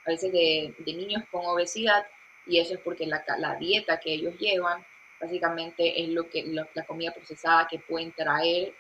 a 0.06 0.10
veces 0.12 0.32
de, 0.32 0.76
niños 0.86 1.24
con 1.32 1.46
obesidad 1.46 2.06
y 2.46 2.60
eso 2.60 2.76
es 2.76 2.80
porque 2.82 3.08
la, 3.08 3.24
la 3.38 3.56
dieta 3.56 4.00
que 4.00 4.14
ellos 4.14 4.38
llevan 4.38 4.86
básicamente 5.24 6.04
es 6.04 6.10
lo 6.10 6.30
que 6.30 6.44
la 6.44 6.86
comida 6.86 7.14
procesada 7.14 7.68
que 7.70 7.80
pueden 7.80 8.12
traer, 8.12 8.74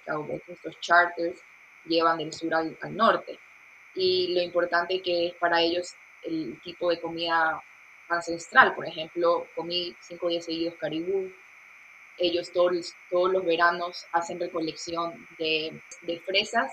estos 0.47 0.79
charters 0.81 1.41
llevan 1.85 2.17
del 2.17 2.33
sur 2.33 2.53
al, 2.53 2.77
norte. 2.89 3.39
Y 3.95 4.33
lo 4.33 4.41
importante 4.41 5.01
que 5.01 5.27
es 5.27 5.33
para 5.35 5.61
ellos 5.61 5.95
el 6.23 6.59
tipo 6.61 6.89
de 6.89 6.99
comida 6.99 7.61
ancestral. 8.09 8.75
Por 8.75 8.85
ejemplo, 8.85 9.47
comí 9.55 9.95
cinco 10.01 10.27
días 10.27 10.45
seguidos 10.45 10.75
caribú. 10.75 11.31
Ellos 12.17 12.51
todos, 12.51 12.93
todos 13.09 13.31
los 13.31 13.45
veranos 13.45 14.05
hacen 14.11 14.39
recolección 14.39 15.27
de, 15.37 15.81
de 16.01 16.19
fresas 16.19 16.71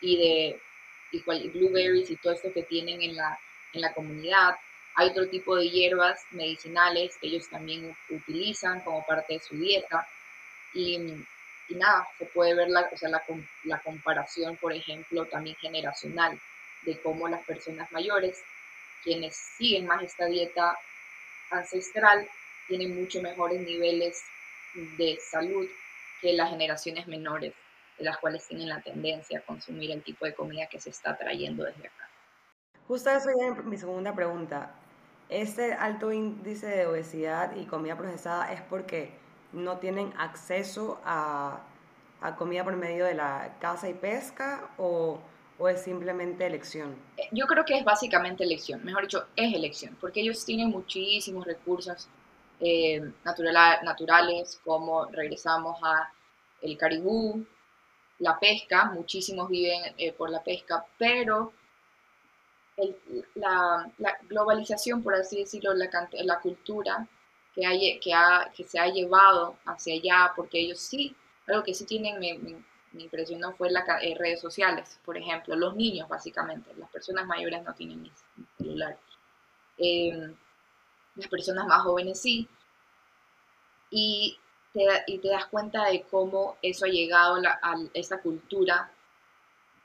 y 0.00 0.18
de 0.18 0.60
y 1.12 1.48
blueberries 1.48 2.10
y 2.10 2.16
todo 2.16 2.32
esto 2.32 2.52
que 2.52 2.62
tienen 2.62 3.02
en 3.02 3.16
la, 3.16 3.38
en 3.72 3.80
la 3.80 3.92
comunidad. 3.92 4.56
Hay 4.94 5.08
otro 5.08 5.28
tipo 5.28 5.56
de 5.56 5.68
hierbas 5.68 6.20
medicinales 6.30 7.16
que 7.20 7.28
ellos 7.28 7.48
también 7.48 7.96
utilizan 8.08 8.80
como 8.80 9.04
parte 9.04 9.34
de 9.34 9.40
su 9.40 9.56
dieta. 9.56 10.06
Y, 10.74 10.98
nada, 11.70 12.06
se 12.18 12.26
puede 12.26 12.54
ver 12.54 12.68
la, 12.68 12.88
o 12.92 12.96
sea, 12.96 13.08
la, 13.08 13.22
la 13.64 13.78
comparación, 13.80 14.56
por 14.56 14.72
ejemplo, 14.72 15.24
también 15.26 15.56
generacional, 15.56 16.38
de 16.82 17.00
cómo 17.00 17.28
las 17.28 17.44
personas 17.44 17.90
mayores, 17.92 18.42
quienes 19.04 19.36
siguen 19.36 19.86
más 19.86 20.02
esta 20.02 20.26
dieta 20.26 20.76
ancestral, 21.50 22.28
tienen 22.66 22.94
mucho 22.94 23.22
mejores 23.22 23.60
niveles 23.60 24.22
de 24.74 25.18
salud 25.30 25.66
que 26.20 26.32
las 26.32 26.50
generaciones 26.50 27.06
menores, 27.06 27.52
de 27.98 28.04
las 28.04 28.18
cuales 28.18 28.46
tienen 28.46 28.68
la 28.68 28.80
tendencia 28.80 29.38
a 29.38 29.42
consumir 29.42 29.90
el 29.90 30.02
tipo 30.02 30.24
de 30.24 30.34
comida 30.34 30.66
que 30.66 30.80
se 30.80 30.90
está 30.90 31.16
trayendo 31.16 31.64
desde 31.64 31.86
acá. 31.86 32.08
Justo 32.86 33.10
eso 33.10 33.28
ya 33.38 33.48
es 33.48 33.64
mi 33.64 33.76
segunda 33.76 34.14
pregunta. 34.14 34.74
Este 35.28 35.74
alto 35.74 36.12
índice 36.12 36.66
de 36.66 36.86
obesidad 36.86 37.54
y 37.56 37.64
comida 37.64 37.96
procesada 37.96 38.52
es 38.52 38.60
porque 38.62 39.12
no 39.52 39.78
tienen 39.78 40.12
acceso 40.18 41.00
a, 41.04 41.60
comida 42.36 42.64
por 42.64 42.76
medio 42.76 43.04
de 43.04 43.14
la 43.14 43.56
caza 43.60 43.88
y 43.88 43.94
pesca 43.94 44.68
o, 44.76 45.20
es 45.68 45.82
simplemente 45.82 46.46
elección? 46.46 46.96
Eh, 47.18 47.28
yo 47.32 47.46
creo 47.46 47.64
que 47.66 47.76
es 47.76 47.84
básicamente 47.84 48.44
elección, 48.44 48.82
mejor 48.82 49.02
dicho, 49.02 49.26
es 49.36 49.54
elección, 49.54 49.96
porque 50.00 50.20
ellos 50.22 50.44
tienen 50.44 50.70
muchísimos 50.70 51.46
recursos 51.46 52.08
eh, 52.60 53.00
naturales, 53.24 54.60
como 54.64 55.06
regresamos 55.06 55.78
a 55.82 56.12
el 56.62 56.76
caribú, 56.76 57.46
la 58.18 58.38
pesca, 58.38 58.84
muchísimos 58.86 59.48
viven 59.48 59.94
eh, 59.96 60.12
por 60.12 60.30
la 60.30 60.42
pesca, 60.42 60.84
pero 60.98 61.52
la, 63.34 63.90
globalización, 64.28 65.02
por 65.02 65.14
así 65.14 65.38
decirlo, 65.40 65.74
la, 65.74 65.88
la 66.12 66.40
cultura 66.40 67.06
que, 67.54 67.66
hay, 67.66 67.98
que, 68.00 68.14
ha, 68.14 68.50
que 68.54 68.64
se 68.64 68.78
ha 68.78 68.86
llevado 68.86 69.56
hacia 69.66 69.94
allá, 69.94 70.32
porque 70.36 70.60
ellos 70.60 70.78
sí, 70.80 71.14
algo 71.46 71.62
que 71.62 71.74
sí 71.74 71.84
tienen, 71.84 72.18
me, 72.18 72.38
me, 72.38 73.02
impresionó 73.02 73.52
fue 73.52 73.70
las 73.70 73.84
eh, 74.02 74.14
redes 74.18 74.40
sociales, 74.40 74.98
por 75.04 75.16
ejemplo, 75.16 75.54
los 75.56 75.76
niños 75.76 76.08
básicamente, 76.08 76.74
las 76.76 76.90
personas 76.90 77.26
mayores 77.26 77.62
no 77.62 77.72
tienen 77.74 78.10
celular, 78.58 78.98
em, 79.78 80.34
las 81.16 81.28
personas 81.28 81.66
más 81.66 81.82
jóvenes 81.82 82.20
sí, 82.20 82.48
y 83.90 84.38
te, 84.72 84.86
y 85.06 85.18
te 85.18 85.28
das 85.28 85.46
cuenta 85.46 85.86
de 85.86 86.02
cómo 86.02 86.56
eso 86.62 86.84
ha 86.84 86.88
llegado 86.88 87.36
a, 87.62 87.76
esa 87.94 88.20
cultura 88.20 88.92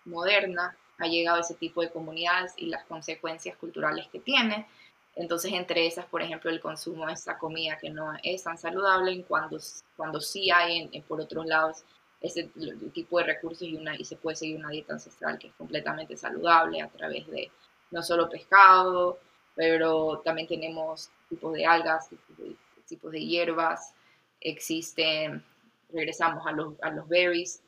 moderna 0.06 0.78
ha 0.98 1.08
llegado 1.08 1.38
a 1.38 1.42
ese 1.42 1.56
tipo 1.56 1.82
de 1.82 1.92
comunidades 1.92 2.54
y 2.58 2.68
las 2.68 2.86
consecuencias 2.86 3.58
culturales 3.58 4.08
que 4.12 4.20
tiene. 4.20 4.68
Entonces, 5.16 5.52
entre 5.54 5.88
esas, 5.88 6.06
por 6.06 6.22
ejemplo, 6.22 6.50
el 6.50 6.62
consumo 6.62 7.08
de 7.08 7.14
esta 7.14 7.38
comida 7.38 7.78
que 7.78 7.90
no 7.90 8.14
es 8.24 8.44
tan 8.44 8.58
saludable, 8.58 9.12
en 9.12 9.24
cuando, 9.24 9.58
cuando 9.96 10.22
sí 10.22 10.52
hay, 10.52 10.90
en, 10.92 11.04
por 11.04 11.20
otros 11.22 11.46
lados, 11.46 11.84
ese 12.22 12.50
tipo 12.94 13.20
de 13.20 13.26
recursos 13.26 13.68
y, 13.68 13.76
una, 13.76 13.96
y 13.96 14.06
se 14.06 14.16
puede 14.16 14.36
seguir 14.36 14.58
una 14.58 14.70
dieta 14.70 14.94
ancestral 14.94 15.38
que 15.38 15.48
es 15.48 15.54
completamente 15.56 16.18
saludable 16.18 16.82
a 16.82 16.90
través 16.90 17.28
de 17.28 17.52
no 17.92 18.02
solo 18.02 18.30
pescado, 18.30 19.20
pero 19.56 20.22
también 20.24 20.48
tenemos 20.48 21.10
tipos 21.30 21.54
de 21.54 21.66
algas, 21.66 22.10
tipos 22.10 22.38
de, 22.38 22.56
tipos 22.88 23.12
de 23.12 23.26
hierbas, 23.26 23.94
existen, 24.40 25.44
regresamos 25.92 26.46
a 26.46 26.52
los, 26.52 26.74
a 26.82 26.92
los 26.92 27.08
berries, 27.08 27.64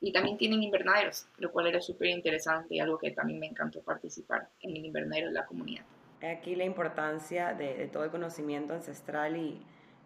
y 0.00 0.12
también 0.12 0.38
tienen 0.38 0.62
invernaderos, 0.62 1.26
lo 1.38 1.50
cual 1.50 1.66
era 1.66 1.80
súper 1.80 2.08
interesante 2.08 2.74
y 2.74 2.80
algo 2.80 2.98
que 2.98 3.10
también 3.10 3.40
me 3.40 3.46
encantó 3.46 3.82
participar 3.82 4.48
en 4.60 4.76
el 4.76 4.84
invernadero 4.84 5.28
de 5.28 5.32
la 5.32 5.46
comunidad. 5.46 5.84
Aquí 6.22 6.54
la 6.54 6.64
importancia 6.64 7.54
de, 7.54 7.88
todo 7.88 8.04
el 8.04 8.10
conocimiento 8.10 8.74
ancestral 8.74 9.36
y, 9.36 9.60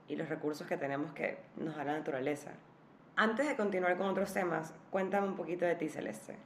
y, 0.09 0.17
los 0.17 0.29
recursos 0.29 0.67
que 0.67 0.77
tenemos 0.77 1.13
que 1.13 1.39
nos 1.57 1.77
da 1.77 1.85
la 1.85 1.97
naturaleza. 1.97 2.53
Antes 3.17 3.47
de 3.47 3.57
continuar 3.57 3.97
con 3.99 4.07
otros 4.07 4.33
temas, 4.33 4.75
cuéntame 4.91 5.29
un 5.29 5.37
poquito 5.37 5.65
de 5.65 5.75
ti, 5.75 5.89
Celeste. 5.89 6.37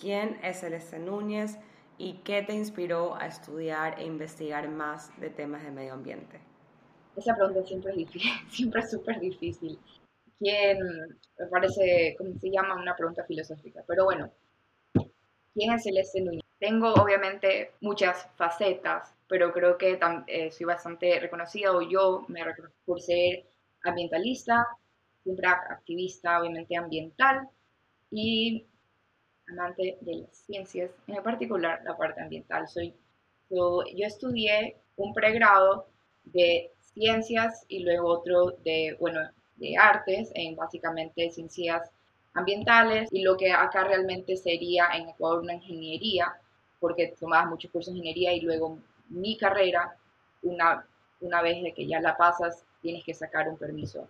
¿Quién 0.00 0.38
es 0.42 0.60
Celeste 0.60 0.98
Núñez 0.98 1.58
y 1.98 2.14
qué 2.24 2.42
te 2.42 2.54
inspiró 2.54 3.14
a 3.14 3.26
estudiar 3.26 4.00
e 4.00 4.04
investigar 4.04 4.68
más 4.68 5.10
de 5.20 5.30
temas 5.30 5.62
de 5.62 5.70
medio 5.70 5.94
ambiente? 5.94 6.40
esa 7.16 7.34
pregunta 7.34 7.62
siempre 7.64 7.90
es 7.92 7.96
difícil, 7.98 8.30
siempre 8.50 8.80
es 8.80 8.90
súper 8.90 9.20
difícil. 9.20 9.78
¿Quién, 10.38 10.78
me 11.38 11.46
parece, 11.50 12.14
¿cómo 12.18 12.34
se 12.38 12.50
llama? 12.50 12.74
Una 12.74 12.96
pregunta 12.96 13.24
filosófica. 13.24 13.84
Pero 13.86 14.04
bueno, 14.04 14.30
¿quién 15.54 15.72
es 15.72 15.84
Celeste 15.84 16.20
Núñez? 16.20 16.42
Tengo 16.58 16.92
obviamente 16.94 17.72
muchas 17.80 18.28
facetas, 18.36 19.14
pero 19.28 19.52
creo 19.52 19.78
que 19.78 19.98
eh, 20.26 20.50
soy 20.50 20.66
bastante 20.66 21.18
reconocida 21.20 21.72
o 21.72 21.82
yo 21.82 22.24
me 22.28 22.44
reconozco 22.44 22.76
por 22.84 23.00
ser 23.00 23.44
ambientalista, 23.82 24.66
siempre 25.22 25.46
activista 25.46 26.40
obviamente 26.40 26.76
ambiental 26.76 27.48
y 28.10 28.66
amante 29.52 29.98
de 30.00 30.14
las 30.16 30.36
ciencias, 30.36 30.90
en 31.06 31.22
particular 31.22 31.80
la 31.84 31.96
parte 31.96 32.20
ambiental. 32.20 32.68
Soy, 32.68 32.94
yo, 33.50 33.84
estudié 33.98 34.76
un 34.96 35.12
pregrado 35.14 35.86
de 36.24 36.70
ciencias 36.80 37.64
y 37.68 37.80
luego 37.80 38.08
otro 38.08 38.52
de, 38.64 38.96
bueno, 38.98 39.20
de 39.56 39.76
artes, 39.76 40.30
en 40.34 40.56
básicamente 40.56 41.30
ciencias 41.30 41.90
ambientales 42.34 43.08
y 43.12 43.22
lo 43.22 43.36
que 43.36 43.52
acá 43.52 43.84
realmente 43.84 44.36
sería 44.36 44.88
en 44.94 45.08
Ecuador 45.08 45.40
una 45.40 45.54
ingeniería, 45.54 46.34
porque 46.80 47.14
tomabas 47.18 47.48
muchos 47.48 47.70
cursos 47.70 47.92
de 47.92 47.98
ingeniería 47.98 48.32
y 48.32 48.40
luego 48.40 48.78
mi 49.08 49.36
carrera, 49.36 49.96
una, 50.42 50.86
una 51.20 51.42
vez 51.42 51.62
que 51.74 51.86
ya 51.86 52.00
la 52.00 52.16
pasas, 52.16 52.64
tienes 52.80 53.04
que 53.04 53.14
sacar 53.14 53.48
un 53.48 53.58
permiso 53.58 54.08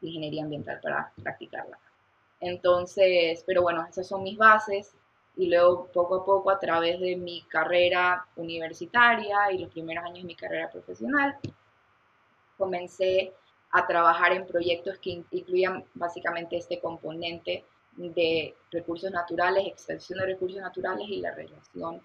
de 0.00 0.08
ingeniería 0.08 0.44
ambiental 0.44 0.80
para 0.80 1.12
practicarla. 1.22 1.78
Entonces, 2.40 3.42
pero 3.46 3.62
bueno, 3.62 3.86
esas 3.88 4.06
son 4.06 4.22
mis 4.22 4.36
bases 4.36 4.94
y 5.36 5.48
luego 5.48 5.86
poco 5.92 6.16
a 6.16 6.24
poco 6.24 6.50
a 6.50 6.58
través 6.58 7.00
de 7.00 7.16
mi 7.16 7.42
carrera 7.42 8.26
universitaria 8.36 9.50
y 9.52 9.58
los 9.58 9.70
primeros 9.72 10.04
años 10.04 10.18
de 10.18 10.24
mi 10.24 10.36
carrera 10.36 10.70
profesional, 10.70 11.36
comencé 12.56 13.32
a 13.72 13.86
trabajar 13.86 14.32
en 14.32 14.46
proyectos 14.46 14.98
que 14.98 15.24
incluían 15.30 15.84
básicamente 15.94 16.56
este 16.56 16.78
componente 16.78 17.64
de 17.96 18.54
recursos 18.70 19.10
naturales, 19.10 19.66
extracción 19.66 20.20
de 20.20 20.26
recursos 20.26 20.60
naturales 20.60 21.08
y 21.08 21.20
la 21.20 21.34
relación 21.34 22.00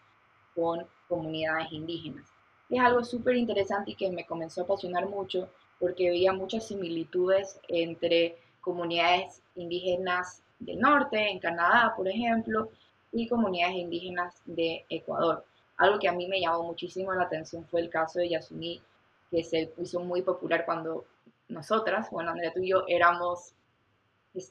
con 0.56 0.86
comunidades 1.08 1.72
indígenas. 1.72 2.28
Es 2.70 2.80
algo 2.80 3.04
súper 3.04 3.36
interesante 3.36 3.92
y 3.92 3.96
que 3.96 4.12
me 4.12 4.26
comenzó 4.26 4.62
a 4.62 4.64
apasionar 4.64 5.08
mucho 5.08 5.50
porque 5.80 6.10
veía 6.10 6.34
muchas 6.34 6.68
similitudes 6.68 7.60
entre 7.68 8.38
comunidades 8.62 9.42
indígenas 9.56 10.44
del 10.60 10.80
norte, 10.80 11.30
en 11.30 11.40
Canadá, 11.40 11.94
por 11.96 12.08
ejemplo, 12.08 12.70
y 13.12 13.28
comunidades 13.28 13.76
indígenas 13.76 14.42
de 14.46 14.86
Ecuador. 14.90 15.46
Algo 15.78 16.00
que 16.00 16.10
a 16.10 16.14
mí 16.14 16.28
me 16.28 16.42
llamó 16.42 16.64
muchísimo 16.64 17.14
la 17.14 17.24
atención 17.24 17.66
fue 17.66 17.82
el 17.82 17.90
caso 17.90 18.20
de 18.20 18.30
Yasuní, 18.30 18.82
que 19.32 19.44
se 19.44 19.72
hizo 19.78 20.00
muy 20.02 20.22
popular 20.22 20.66
cuando 20.66 21.06
nosotras, 21.48 22.10
bueno, 22.12 22.32
Andrea, 22.32 22.54
tú 22.54 22.62
y 22.62 22.70
yo 22.70 22.84
éramos, 22.88 23.54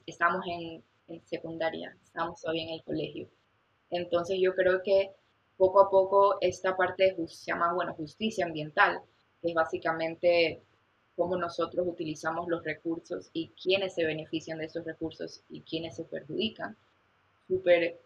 estamos 0.06 0.44
en, 0.46 0.82
secundaria, 1.24 1.96
estamos 2.04 2.40
todavía 2.40 2.64
en 2.64 2.74
el 2.74 2.84
colegio. 2.84 3.28
Entonces 3.90 4.38
yo 4.40 4.54
creo 4.54 4.82
que 4.82 5.10
poco 5.56 5.80
a 5.80 5.88
poco 5.88 6.36
esta 6.40 6.76
parte 6.76 7.16
se 7.28 7.46
llama, 7.46 7.72
bueno, 7.72 7.94
justicia 7.94 8.44
ambiental, 8.44 9.00
que 9.40 9.48
es 9.48 9.54
básicamente 9.54 10.60
cómo 11.18 11.36
nosotros 11.36 11.84
utilizamos 11.84 12.46
los 12.46 12.62
recursos 12.62 13.28
y 13.32 13.48
quiénes 13.60 13.96
se 13.96 14.04
benefician 14.04 14.58
de 14.58 14.66
esos 14.66 14.84
recursos 14.84 15.42
y 15.50 15.62
quiénes 15.62 15.96
se 15.96 16.04
perjudican. 16.04 16.76
Súper, 17.48 17.98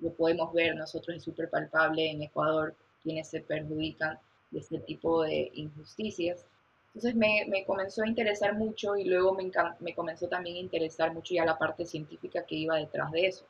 lo 0.00 0.12
podemos 0.12 0.52
ver 0.52 0.74
nosotros, 0.74 1.16
es 1.16 1.22
súper 1.22 1.48
palpable 1.48 2.10
en 2.10 2.24
Ecuador, 2.24 2.74
quienes 3.04 3.28
se 3.28 3.40
perjudican 3.40 4.18
de 4.50 4.58
este 4.58 4.80
tipo 4.80 5.22
de 5.22 5.52
injusticias. 5.54 6.44
Entonces 6.88 7.14
me, 7.14 7.44
me 7.48 7.64
comenzó 7.64 8.02
a 8.02 8.08
interesar 8.08 8.56
mucho 8.56 8.96
y 8.96 9.04
luego 9.04 9.32
me, 9.34 9.48
me 9.78 9.94
comenzó 9.94 10.26
también 10.26 10.56
a 10.56 10.60
interesar 10.60 11.14
mucho 11.14 11.34
ya 11.34 11.44
la 11.44 11.56
parte 11.56 11.86
científica 11.86 12.44
que 12.44 12.56
iba 12.56 12.78
detrás 12.78 13.12
de 13.12 13.26
eso. 13.26 13.44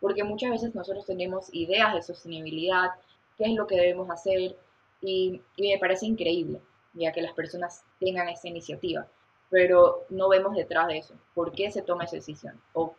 Porque 0.00 0.24
muchas 0.24 0.52
veces 0.52 0.74
nosotros 0.74 1.04
tenemos 1.04 1.52
ideas 1.52 1.92
de 1.94 2.00
sostenibilidad, 2.00 2.92
qué 3.36 3.44
es 3.44 3.54
lo 3.54 3.66
que 3.66 3.76
debemos 3.76 4.08
hacer 4.08 4.56
y, 5.02 5.42
y 5.56 5.72
me 5.72 5.78
parece 5.78 6.06
increíble 6.06 6.62
ya 6.92 7.12
que 7.12 7.22
las 7.22 7.32
personas 7.34 7.84
tengan 7.98 8.28
esa 8.28 8.48
iniciativa, 8.48 9.06
pero 9.48 10.04
no 10.10 10.28
vemos 10.28 10.54
detrás 10.54 10.86
de 10.88 10.98
eso, 10.98 11.14
por 11.34 11.52
qué 11.52 11.70
se 11.70 11.82
toma 11.82 12.04
esa 12.04 12.16
decisión. 12.16 12.60
O, 12.72 12.94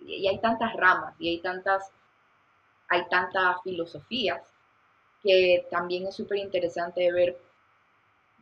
y 0.00 0.26
hay 0.28 0.38
tantas 0.38 0.74
ramas 0.74 1.14
y 1.18 1.28
hay 1.28 1.40
tantas, 1.40 1.90
hay 2.88 3.06
tantas 3.08 3.62
filosofías 3.62 4.42
que 5.22 5.66
también 5.70 6.06
es 6.06 6.14
súper 6.14 6.38
interesante 6.38 7.10
ver 7.12 7.38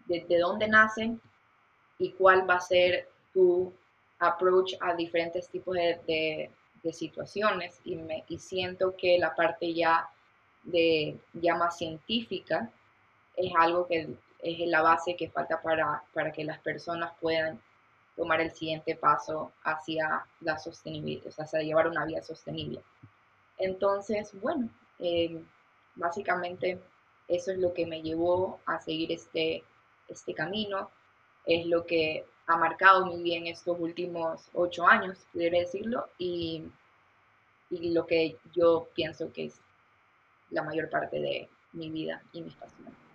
de, 0.06 0.38
dónde 0.38 0.68
nacen 0.68 1.20
y 1.98 2.12
cuál 2.12 2.48
va 2.48 2.56
a 2.56 2.61
ser 2.61 3.09
tu 3.32 3.72
approach 4.18 4.74
a 4.80 4.94
diferentes 4.94 5.48
tipos 5.48 5.74
de, 5.74 6.50
de, 6.82 6.92
situaciones. 6.92 7.80
Y, 7.85 7.96
me, 7.96 8.24
y 8.28 8.38
siento 8.38 8.94
que 8.96 9.18
la 9.18 9.35
parte 9.35 9.74
ya 9.74 10.09
de 10.62 11.18
ya 11.32 11.56
más 11.56 11.78
científica 11.78 12.70
es 13.37 13.52
algo 13.59 13.88
que 13.88 14.16
es 14.38 14.68
la 14.68 14.83
base 14.83 15.16
que 15.16 15.31
falta 15.31 15.61
para, 15.62 16.03
para 16.12 16.33
que 16.33 16.44
las 16.44 16.59
personas 16.61 17.12
puedan 17.20 17.61
tomar 18.16 18.40
el 18.40 18.53
siguiente 18.53 18.96
paso 18.96 19.53
hacia 19.62 20.27
la 20.40 20.59
sostenibilidad, 20.59 21.33
o 21.38 21.46
sea, 21.46 21.61
llevar 21.61 21.87
una 21.87 22.05
vida 22.07 22.22
sostenible. 22.22 22.81
Entonces, 23.59 24.33
bueno, 24.40 24.70
eh, 24.99 25.42
básicamente 25.94 26.81
eso 27.29 27.53
es 27.53 27.59
lo 27.59 27.75
que 27.75 27.87
me 27.87 28.03
llevó 28.03 28.61
a 28.66 28.81
seguir 28.81 29.12
este, 29.12 29.62
este 30.09 30.35
camino, 30.35 30.90
es 31.44 31.66
lo 31.66 31.85
que 31.85 32.25
ha 32.46 32.57
marcado 32.57 33.07
muy 33.07 33.22
bien 33.22 33.46
estos 33.46 33.79
últimos 33.79 34.49
ocho 34.55 34.87
años, 34.87 35.27
pudiera 35.33 35.59
decirlo, 35.59 36.09
y, 36.18 36.64
y 37.70 37.92
lo 37.92 38.07
que 38.07 38.38
yo 38.55 38.88
pienso 38.94 39.33
que 39.33 39.46
es 39.46 39.61
la 40.51 40.62
mayor 40.62 40.88
parte 40.88 41.20
de 41.20 41.49
mi 41.72 41.90
vida 41.90 42.22
y 42.33 42.42
mis 42.42 42.55
pasiones. 42.55 43.06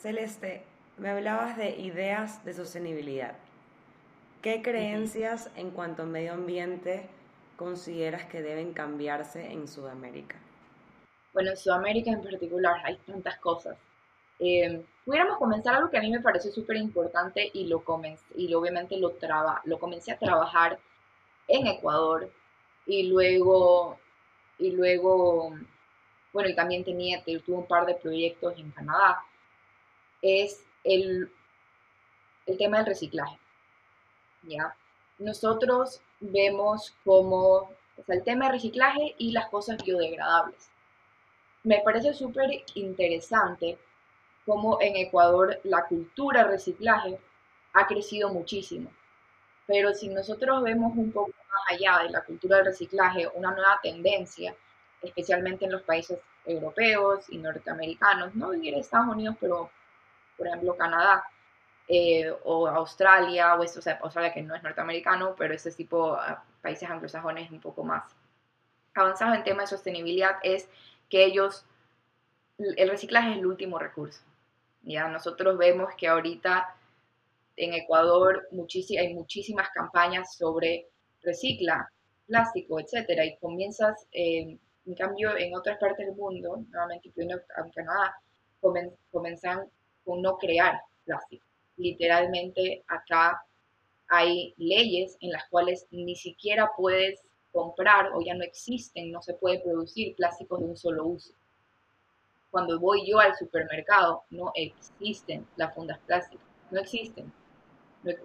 Celeste, 0.00 0.62
me 0.96 1.10
hablabas 1.10 1.56
de 1.56 1.70
ideas 1.70 2.44
de 2.44 2.54
sostenibilidad. 2.54 3.34
¿Qué 4.42 4.62
creencias 4.62 5.50
en 5.56 5.72
cuanto 5.72 6.04
a 6.04 6.06
medio 6.06 6.34
ambiente 6.34 7.08
consideras 7.56 8.24
que 8.26 8.40
deben 8.40 8.72
cambiarse 8.72 9.50
en 9.50 9.66
Sudamérica? 9.66 10.36
Bueno, 11.32 11.50
en 11.50 11.56
Sudamérica 11.56 12.12
en 12.12 12.22
particular 12.22 12.80
hay 12.84 12.96
tantas 12.98 13.38
cosas. 13.40 13.76
Eh, 14.38 14.84
pudiéramos 15.04 15.36
comenzar 15.36 15.74
algo 15.74 15.90
que 15.90 15.98
a 15.98 16.02
mí 16.02 16.12
me 16.12 16.20
parece 16.20 16.52
súper 16.52 16.76
importante 16.76 17.50
y, 17.52 17.66
lo 17.66 17.82
y 18.36 18.54
obviamente 18.54 18.96
lo, 18.98 19.10
traba, 19.10 19.60
lo 19.64 19.80
comencé 19.80 20.12
a 20.12 20.18
trabajar 20.18 20.78
en 21.48 21.66
Ecuador 21.66 22.30
y 22.86 23.08
luego, 23.08 23.98
y 24.60 24.70
luego, 24.70 25.56
bueno, 26.32 26.48
y 26.48 26.54
también 26.54 26.84
tenía, 26.84 27.20
tuve 27.24 27.42
un 27.48 27.66
par 27.66 27.84
de 27.84 27.96
proyectos 27.96 28.56
en 28.56 28.70
Canadá, 28.70 29.24
es 30.22 30.64
el, 30.84 31.30
el 32.46 32.58
tema 32.58 32.78
del 32.78 32.86
reciclaje. 32.86 33.38
¿ya? 34.42 34.74
Nosotros 35.18 36.00
vemos 36.20 36.94
como 37.04 37.70
el 38.06 38.22
tema 38.24 38.46
del 38.46 38.54
reciclaje 38.54 39.14
y 39.18 39.32
las 39.32 39.48
cosas 39.48 39.82
biodegradables 39.84 40.70
me 41.68 41.80
parece 41.80 42.14
súper 42.14 42.64
interesante 42.74 43.78
cómo 44.46 44.80
en 44.80 44.96
Ecuador 44.96 45.60
la 45.64 45.84
cultura 45.84 46.44
reciclaje 46.44 47.18
ha 47.74 47.86
crecido 47.86 48.30
muchísimo. 48.30 48.90
Pero 49.66 49.92
si 49.92 50.08
nosotros 50.08 50.62
vemos 50.62 50.96
un 50.96 51.12
poco 51.12 51.28
más 51.28 51.78
allá 51.78 52.04
de 52.04 52.10
la 52.10 52.22
cultura 52.22 52.56
del 52.56 52.66
reciclaje, 52.66 53.28
una 53.34 53.50
nueva 53.50 53.78
tendencia, 53.82 54.54
especialmente 55.02 55.66
en 55.66 55.72
los 55.72 55.82
países 55.82 56.18
europeos 56.46 57.26
y 57.28 57.36
norteamericanos, 57.36 58.34
no 58.34 58.54
en 58.54 58.64
Estados 58.64 59.14
Unidos, 59.14 59.36
pero 59.38 59.70
por 60.38 60.46
ejemplo 60.46 60.76
Canadá 60.76 61.24
eh, 61.88 62.32
o 62.44 62.66
Australia, 62.68 63.56
o, 63.56 63.62
eso, 63.62 63.80
o 63.80 63.82
sea, 63.82 63.98
Australia 64.02 64.32
que 64.32 64.42
no 64.42 64.54
es 64.54 64.62
norteamericano, 64.62 65.34
pero 65.36 65.54
ese 65.54 65.72
tipo 65.72 66.12
de 66.12 66.20
ah, 66.20 66.44
países 66.62 66.88
anglosajones 66.88 67.50
un 67.50 67.60
poco 67.60 67.82
más 67.82 68.14
avanzados 68.94 69.36
en 69.36 69.44
tema 69.44 69.62
de 69.62 69.68
sostenibilidad, 69.68 70.36
es 70.42 70.68
que 71.08 71.24
ellos, 71.24 71.64
el 72.58 72.90
reciclaje 72.90 73.32
es 73.32 73.38
el 73.38 73.46
último 73.46 73.78
recurso. 73.78 74.22
Ya 74.82 75.08
nosotros 75.08 75.56
vemos 75.58 75.94
que 75.96 76.08
ahorita 76.08 76.74
en 77.56 77.74
Ecuador 77.74 78.48
hay 78.50 79.14
muchísimas 79.14 79.68
campañas 79.70 80.36
sobre 80.36 80.88
recicla 81.22 81.90
plástico, 82.26 82.78
etcétera, 82.78 83.24
y 83.24 83.36
comienzas, 83.38 84.06
eh, 84.12 84.58
en 84.86 84.94
cambio, 84.94 85.36
en 85.36 85.54
otras 85.56 85.78
partes 85.78 86.06
del 86.06 86.16
mundo, 86.16 86.62
nuevamente 86.70 87.08
incluyendo 87.08 87.42
en 87.64 87.70
Canadá, 87.70 88.14
comienzan 89.10 89.60
con 89.60 89.77
no 90.16 90.38
crear 90.38 90.80
plástico. 91.04 91.44
Literalmente 91.76 92.84
acá 92.88 93.42
hay 94.08 94.54
leyes 94.56 95.16
en 95.20 95.30
las 95.32 95.48
cuales 95.48 95.86
ni 95.90 96.16
siquiera 96.16 96.70
puedes 96.76 97.20
comprar 97.52 98.12
o 98.14 98.20
ya 98.20 98.34
no 98.34 98.44
existen, 98.44 99.10
no 99.10 99.22
se 99.22 99.34
puede 99.34 99.60
producir 99.60 100.14
plásticos 100.16 100.60
de 100.60 100.66
un 100.66 100.76
solo 100.76 101.06
uso. 101.06 101.32
Cuando 102.50 102.80
voy 102.80 103.06
yo 103.06 103.20
al 103.20 103.36
supermercado, 103.36 104.22
no 104.30 104.52
existen 104.54 105.46
las 105.56 105.74
fundas 105.74 105.98
plásticas. 106.06 106.46
no 106.70 106.80
existen. 106.80 107.32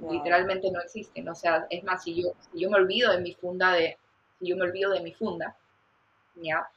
Literalmente 0.09 0.71
no 0.71 0.79
existen. 0.81 1.27
O 1.27 1.35
sea, 1.35 1.65
es 1.69 1.83
más, 1.83 2.03
si 2.03 2.21
yo, 2.21 2.29
si 2.39 2.61
yo 2.61 2.69
me 2.69 2.77
olvido 2.77 3.11
de 3.11 3.19
mi 3.19 3.33
funda 3.33 3.73
de, 3.73 3.97
si 4.39 4.47
yo 4.47 4.55
me 4.55 4.63
olvido 4.63 4.91
de 4.91 5.01
mi 5.01 5.13
funda, 5.13 5.57
¿ya? 6.35 6.67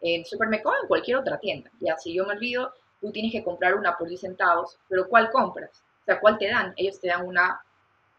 En 0.00 0.24
supermercado 0.24 0.74
en 0.82 0.88
cualquier 0.88 1.18
otra 1.18 1.38
tienda, 1.38 1.70
ya, 1.80 1.96
si 1.96 2.12
yo 2.12 2.26
me 2.26 2.34
olvido, 2.34 2.72
tú 3.02 3.12
tienes 3.12 3.32
que 3.32 3.44
comprar 3.44 3.74
una 3.74 3.98
por 3.98 4.08
10 4.08 4.20
centavos, 4.20 4.78
pero 4.88 5.08
¿cuál 5.08 5.30
compras? 5.30 5.82
O 6.02 6.04
sea, 6.04 6.20
¿cuál 6.20 6.38
te 6.38 6.48
dan? 6.48 6.72
Ellos 6.76 6.98
te 7.00 7.08
dan 7.08 7.26
una, 7.26 7.62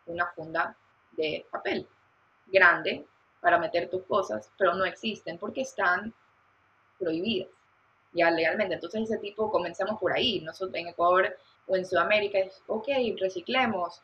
una 0.05 0.27
funda 0.27 0.77
de 1.13 1.45
papel 1.49 1.87
grande 2.47 3.07
para 3.41 3.57
meter 3.57 3.89
tus 3.89 4.03
cosas, 4.03 4.51
pero 4.57 4.75
no 4.75 4.85
existen 4.85 5.37
porque 5.37 5.61
están 5.61 6.13
prohibidas 6.99 7.49
ya 8.13 8.29
legalmente. 8.29 8.75
Entonces 8.75 9.03
ese 9.03 9.17
tipo 9.17 9.49
comenzamos 9.49 9.99
por 9.99 10.13
ahí. 10.13 10.41
Nosotros 10.41 10.75
en 10.75 10.89
Ecuador 10.89 11.35
o 11.65 11.75
en 11.75 11.85
Sudamérica 11.85 12.39
es, 12.39 12.61
ok, 12.67 12.87
reciclemos, 13.19 14.01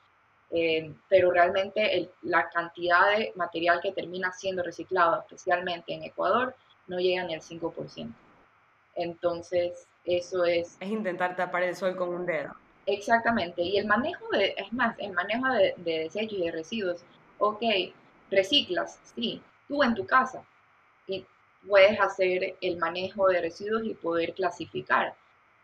eh, 0.51 0.93
pero 1.09 1.31
realmente 1.31 2.09
la 2.23 2.49
cantidad 2.49 3.17
de 3.17 3.33
material 3.35 3.79
que 3.81 3.91
termina 3.91 4.31
siendo 4.31 4.63
reciclado, 4.63 5.19
especialmente 5.19 5.93
en 5.93 6.03
Ecuador, 6.03 6.55
no 6.87 6.99
llega 6.99 7.23
ni 7.23 7.35
al 7.35 7.41
5%. 7.41 8.13
Entonces, 8.95 9.87
eso 10.17 10.45
es... 10.45 10.77
Es 10.79 10.89
intentar 10.89 11.35
tapar 11.35 11.63
el 11.63 11.75
sol 11.75 11.95
con 11.95 12.09
un 12.09 12.25
dedo. 12.25 12.53
Exactamente, 12.85 13.61
y 13.61 13.77
el 13.77 13.85
manejo 13.85 14.27
de, 14.31 14.55
es 14.57 14.73
más, 14.73 14.97
el 14.97 15.13
manejo 15.13 15.47
de, 15.53 15.73
de 15.77 15.99
desechos 15.99 16.39
y 16.39 16.45
de 16.45 16.51
residuos, 16.51 17.01
ok, 17.37 17.61
reciclas, 18.31 18.99
sí, 19.15 19.41
tú 19.67 19.83
en 19.83 19.93
tu 19.93 20.05
casa, 20.05 20.43
y 21.05 21.25
puedes 21.67 21.99
hacer 21.99 22.55
el 22.61 22.77
manejo 22.77 23.27
de 23.27 23.41
residuos 23.41 23.83
y 23.85 23.93
poder 23.93 24.33
clasificar, 24.33 25.13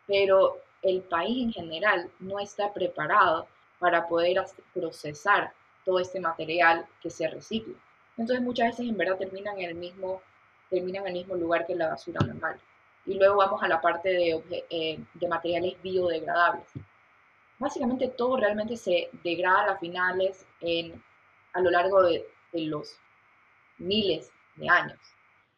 pero 0.06 0.62
el 0.82 1.02
país 1.02 1.46
en 1.46 1.52
general 1.52 2.12
no 2.20 2.40
está 2.40 2.72
preparado 2.74 3.48
para 3.80 4.08
poder 4.08 4.44
procesar 4.74 5.52
todo 5.84 6.00
este 6.00 6.20
material 6.20 6.86
que 7.02 7.10
se 7.10 7.28
recicla. 7.28 7.76
Entonces 8.18 8.44
muchas 8.44 8.68
veces 8.68 8.88
en 8.88 8.98
verdad 8.98 9.18
terminan 9.18 9.58
en 9.60 9.70
el 9.70 9.76
mismo, 9.76 10.22
terminan 10.70 11.04
en 11.04 11.08
el 11.08 11.14
mismo 11.14 11.36
lugar 11.36 11.66
que 11.66 11.76
la 11.76 11.90
basura 11.90 12.20
normal. 12.26 12.60
Y 13.06 13.16
luego 13.16 13.38
vamos 13.38 13.62
a 13.62 13.68
la 13.68 13.82
parte 13.82 14.10
de, 14.10 14.66
eh, 14.70 15.00
de 15.14 15.28
materiales 15.28 15.82
biodegradables. 15.82 16.68
Básicamente 17.60 18.10
todo 18.10 18.38
realmente 18.38 18.76
se 18.76 19.10
degrada 19.24 19.74
a 19.74 19.78
finales 19.78 20.46
en, 20.62 21.02
a 21.54 21.62
lo 21.62 21.72
largo 21.72 22.04
de, 22.04 22.26
de 22.52 22.62
los 22.62 22.98
miles 23.78 24.32
de 24.56 24.70
años. 24.70 25.00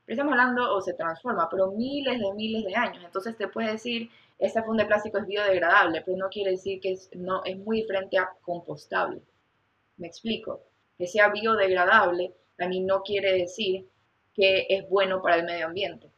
Pero 0.05 0.15
estamos 0.15 0.31
hablando 0.33 0.73
o 0.73 0.81
se 0.81 0.93
transforma, 0.93 1.49
pero 1.49 1.71
miles 1.71 2.19
de 2.19 2.33
miles 2.33 2.65
de 2.65 2.75
años. 2.75 3.03
Entonces 3.03 3.37
te 3.37 3.47
puede 3.47 3.71
decir 3.71 4.09
esta 4.39 4.63
funda 4.63 4.83
de 4.83 4.87
plástico 4.87 5.17
es 5.17 5.25
biodegradable, 5.25 6.01
pero 6.05 6.17
no 6.17 6.29
quiere 6.29 6.51
decir 6.51 6.79
que 6.79 6.91
es, 6.91 7.09
no, 7.15 7.43
es 7.43 7.57
muy 7.57 7.81
diferente 7.81 8.17
a 8.17 8.29
compostable. 8.41 9.21
Me 9.97 10.07
explico. 10.07 10.61
Que 10.97 11.07
sea 11.07 11.29
biodegradable 11.29 12.33
mí 12.65 12.79
no 12.79 13.03
quiere 13.03 13.33
decir 13.33 13.87
que 14.33 14.65
es 14.69 14.89
bueno 14.89 15.21
para 15.21 15.35
el 15.35 15.45
medio 15.45 15.67
ambiente. 15.67 16.09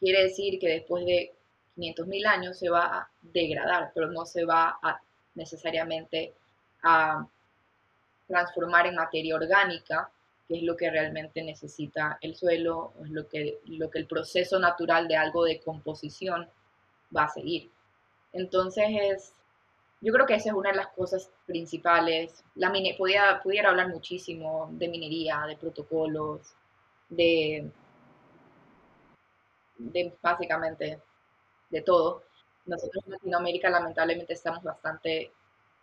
Quiere 0.00 0.24
decir 0.24 0.58
que 0.58 0.68
después 0.68 1.04
de 1.04 1.32
500.000 1.76 2.26
años 2.26 2.58
se 2.58 2.70
va 2.70 2.84
a 2.86 3.10
degradar, 3.20 3.92
pero 3.94 4.10
no 4.10 4.24
se 4.24 4.44
va 4.44 4.78
a 4.82 5.00
necesariamente 5.34 6.34
a 6.82 7.26
transformar 8.26 8.86
en 8.86 8.94
materia 8.94 9.34
orgánica, 9.34 10.10
que 10.48 10.56
es 10.56 10.62
lo 10.62 10.76
que 10.76 10.90
realmente 10.90 11.42
necesita 11.42 12.18
el 12.20 12.34
suelo, 12.34 12.92
es 13.04 13.10
lo 13.10 13.28
que, 13.28 13.58
lo 13.66 13.90
que 13.90 13.98
el 13.98 14.06
proceso 14.06 14.58
natural 14.58 15.06
de 15.06 15.16
algo 15.16 15.44
de 15.44 15.60
composición 15.60 16.48
va 17.14 17.24
a 17.24 17.28
seguir. 17.28 17.70
Entonces, 18.32 19.32
yo 20.00 20.12
creo 20.12 20.26
que 20.26 20.34
esa 20.34 20.50
es 20.50 20.54
una 20.54 20.70
de 20.70 20.76
las 20.76 20.88
cosas 20.88 21.30
principales. 21.46 22.42
La 22.54 22.72
pudiera, 22.96 23.42
pudiera 23.42 23.70
hablar 23.70 23.88
muchísimo 23.88 24.70
de 24.72 24.88
minería, 24.88 25.44
de 25.46 25.56
protocolos, 25.56 26.54
de, 27.08 27.70
de 29.80 30.16
básicamente 30.22 31.00
de 31.70 31.82
todo. 31.82 32.22
Nosotros 32.66 33.04
en 33.06 33.12
Latinoamérica 33.12 33.70
lamentablemente 33.70 34.34
estamos 34.34 34.62
bastante, 34.62 35.32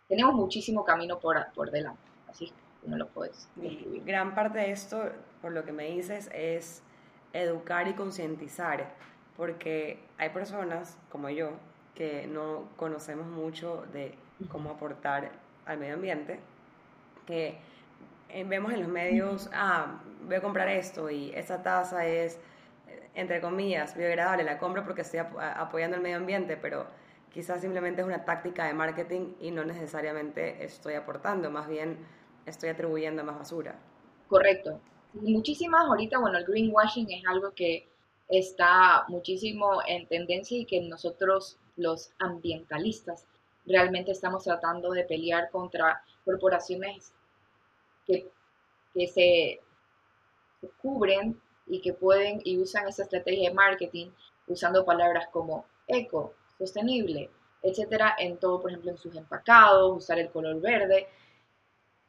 tenemos 0.08 0.34
muchísimo 0.34 0.84
camino 0.84 1.18
por, 1.18 1.52
por 1.54 1.70
delante, 1.70 2.02
así 2.28 2.52
como 2.80 2.96
lo 2.96 3.08
puedes. 3.08 3.48
Y 3.60 4.00
gran 4.04 4.34
parte 4.34 4.58
de 4.58 4.70
esto, 4.70 5.10
por 5.42 5.52
lo 5.52 5.64
que 5.64 5.72
me 5.72 5.90
dices, 5.90 6.30
es 6.32 6.82
educar 7.32 7.88
y 7.88 7.94
concientizar 7.94 8.94
porque 9.38 10.00
hay 10.18 10.30
personas 10.30 10.98
como 11.10 11.30
yo 11.30 11.52
que 11.94 12.26
no 12.26 12.68
conocemos 12.76 13.26
mucho 13.26 13.84
de 13.92 14.14
cómo 14.50 14.70
aportar 14.70 15.30
al 15.64 15.78
medio 15.78 15.94
ambiente, 15.94 16.40
que 17.24 17.56
eh, 18.30 18.44
vemos 18.44 18.72
en 18.72 18.80
los 18.80 18.88
medios, 18.88 19.48
ah, 19.52 20.00
voy 20.26 20.34
a 20.34 20.42
comprar 20.42 20.68
esto 20.68 21.08
y 21.08 21.30
esa 21.34 21.62
taza 21.62 22.04
es, 22.04 22.40
entre 23.14 23.40
comillas, 23.40 23.96
biodegradable, 23.96 24.44
la 24.44 24.58
compro 24.58 24.84
porque 24.84 25.02
estoy 25.02 25.20
apoyando 25.20 25.96
el 25.96 26.02
medio 26.02 26.16
ambiente, 26.16 26.56
pero 26.56 26.86
quizás 27.30 27.60
simplemente 27.60 28.00
es 28.00 28.06
una 28.06 28.24
táctica 28.24 28.66
de 28.66 28.74
marketing 28.74 29.34
y 29.40 29.50
no 29.50 29.64
necesariamente 29.64 30.64
estoy 30.64 30.94
aportando, 30.94 31.50
más 31.50 31.68
bien 31.68 31.98
estoy 32.46 32.70
atribuyendo 32.70 33.24
más 33.24 33.38
basura. 33.38 33.78
Correcto. 34.28 34.80
Muchísimas 35.14 35.86
ahorita, 35.86 36.18
bueno, 36.18 36.38
el 36.38 36.44
greenwashing 36.44 37.10
es 37.10 37.22
algo 37.26 37.52
que 37.54 37.88
está 38.28 39.04
muchísimo 39.08 39.80
en 39.86 40.06
tendencia 40.06 40.58
y 40.58 40.66
que 40.66 40.80
nosotros 40.82 41.58
los 41.76 42.12
ambientalistas 42.18 43.26
realmente 43.64 44.12
estamos 44.12 44.44
tratando 44.44 44.90
de 44.92 45.04
pelear 45.04 45.50
contra 45.50 46.02
corporaciones 46.24 47.12
que, 48.06 48.30
que 48.94 49.06
se, 49.06 49.60
cubren 50.82 51.40
y 51.68 51.80
que 51.80 51.92
pueden 51.92 52.40
y 52.44 52.58
usan 52.58 52.88
esa 52.88 53.02
estrategia 53.02 53.50
de 53.50 53.54
marketing 53.54 54.10
usando 54.46 54.84
palabras 54.84 55.28
como 55.30 55.66
eco, 55.86 56.34
sostenible, 56.58 57.30
etcétera, 57.62 58.14
en 58.18 58.38
todo, 58.38 58.60
por 58.60 58.70
ejemplo, 58.70 58.90
en 58.90 58.98
sus 58.98 59.14
empacados, 59.16 59.96
usar 59.96 60.18
el 60.18 60.30
color 60.30 60.60
verde 60.60 61.08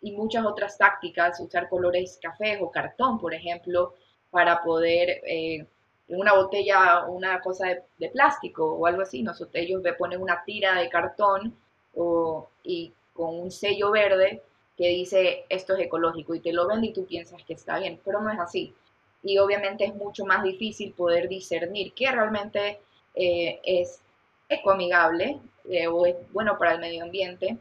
y 0.01 0.11
muchas 0.11 0.45
otras 0.45 0.77
tácticas, 0.77 1.39
usar 1.39 1.69
colores 1.69 2.19
café 2.21 2.59
o 2.61 2.71
cartón, 2.71 3.19
por 3.19 3.33
ejemplo, 3.33 3.93
para 4.31 4.63
poder 4.63 5.21
eh, 5.25 5.65
en 6.07 6.19
una 6.19 6.33
botella 6.33 7.05
una 7.07 7.39
cosa 7.41 7.67
de, 7.97 8.09
plástico 8.09 8.73
o 8.73 8.85
algo 8.85 9.01
así. 9.01 9.23
Nosotros, 9.23 9.55
ellos 9.55 9.81
ponen 9.97 10.21
una 10.21 10.43
tira 10.43 10.79
de 10.79 10.89
cartón 10.89 11.55
o, 11.95 12.49
y 12.63 12.93
con 13.13 13.39
un 13.39 13.51
sello 13.51 13.91
verde 13.91 14.41
que 14.77 14.87
dice 14.87 15.45
esto 15.49 15.75
es 15.75 15.81
ecológico 15.81 16.33
y 16.33 16.39
te 16.39 16.53
lo 16.53 16.67
venden 16.67 16.91
y 16.91 16.93
tú 16.93 17.05
piensas 17.05 17.43
que 17.43 17.53
está 17.53 17.79
bien, 17.79 17.99
pero 18.03 18.21
no 18.21 18.31
es 18.31 18.39
así. 18.39 18.73
Y 19.23 19.37
obviamente 19.37 19.85
es 19.85 19.95
mucho 19.95 20.25
más 20.25 20.43
difícil 20.43 20.93
poder 20.93 21.27
discernir 21.27 21.93
qué 21.93 22.11
realmente 22.11 22.79
eh, 23.15 23.59
es 23.63 24.01
ecoamigable 24.47 25.39
eh, 25.69 25.87
o 25.87 26.05
es 26.05 26.15
bueno 26.31 26.57
para 26.57 26.73
el 26.73 26.79
medio 26.79 27.03
ambiente, 27.03 27.57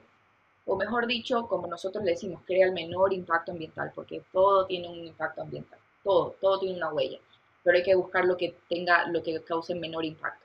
o 0.67 0.77
mejor 0.77 1.07
dicho, 1.07 1.47
como 1.49 1.67
nosotros 1.67 2.05
le 2.05 2.13
decimos, 2.13 2.43
crea 2.47 2.67
el 2.67 2.73
menor 2.73 3.13
impacto 3.13 3.53
ambiental, 3.53 3.91
porque 3.95 4.23
todo 4.33 4.67
tiene 4.67 4.89
un 4.89 5.05
impacto 5.05 5.43
ambiental, 5.43 5.79
todo, 6.05 6.37
todo 6.41 6.61
tiene 6.61 6.77
una 6.77 6.93
huella 6.93 7.19
pero 7.69 7.77
hay 7.77 7.85
que 7.85 7.95
buscar 7.95 8.25
lo 8.25 8.39
que 8.39 8.55
tenga, 8.69 9.07
lo 9.09 9.23
que 9.23 9.43
cause 9.43 9.75
menor 9.75 10.03
impacto. 10.03 10.43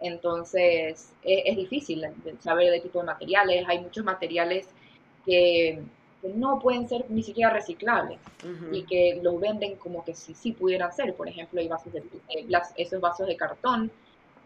Entonces, 0.00 1.12
e, 1.22 1.44
es, 1.46 1.56
difícil 1.56 2.04
saber 2.40 2.72
de 2.72 2.80
tipo 2.80 2.98
de 2.98 3.06
materiales. 3.06 3.64
Hay 3.68 3.78
muchos 3.78 4.04
materiales 4.04 4.66
que, 5.24 5.80
no 6.34 6.58
pueden 6.58 6.88
ser 6.88 7.06
ni 7.10 7.22
siquiera 7.22 7.50
reciclables 7.50 8.18
y 8.72 8.84
que 8.84 9.20
los 9.22 9.38
venden 9.40 9.76
como 9.76 10.04
que 10.04 10.14
sí, 10.14 10.34
sí 10.34 10.52
pudieran 10.52 10.92
ser. 10.92 11.14
Por 11.14 11.28
ejemplo, 11.28 11.60
hay 11.60 11.68
vasos 11.68 11.92
de, 11.92 12.02
esos 12.76 13.00
vasos 13.00 13.26
de 13.26 13.36
cartón 13.36 13.90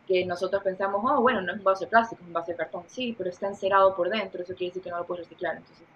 que 0.07 0.25
nosotros 0.25 0.63
pensamos, 0.63 1.01
oh, 1.05 1.21
bueno, 1.21 1.41
no 1.41 1.53
es 1.53 1.59
un 1.59 1.65
vaso 1.65 1.85
de 1.85 1.91
plástico, 1.91 2.23
es 2.23 2.27
un 2.27 2.33
vaso 2.33 2.51
de 2.51 2.57
cartón. 2.57 2.83
Sí, 2.89 3.15
pero 3.17 3.31
está 3.31 3.49
encerado 3.49 3.95
por 3.95 4.11
dentro, 4.11 4.43
eso 4.43 4.55
quiere 4.55 4.71
decir 4.71 4.83
que 4.83 4.91
no 4.91 4.99
lo 4.99 5.07
puedes 5.07 5.25
reciclar. 5.25 5.57
Entonces, 5.57 5.87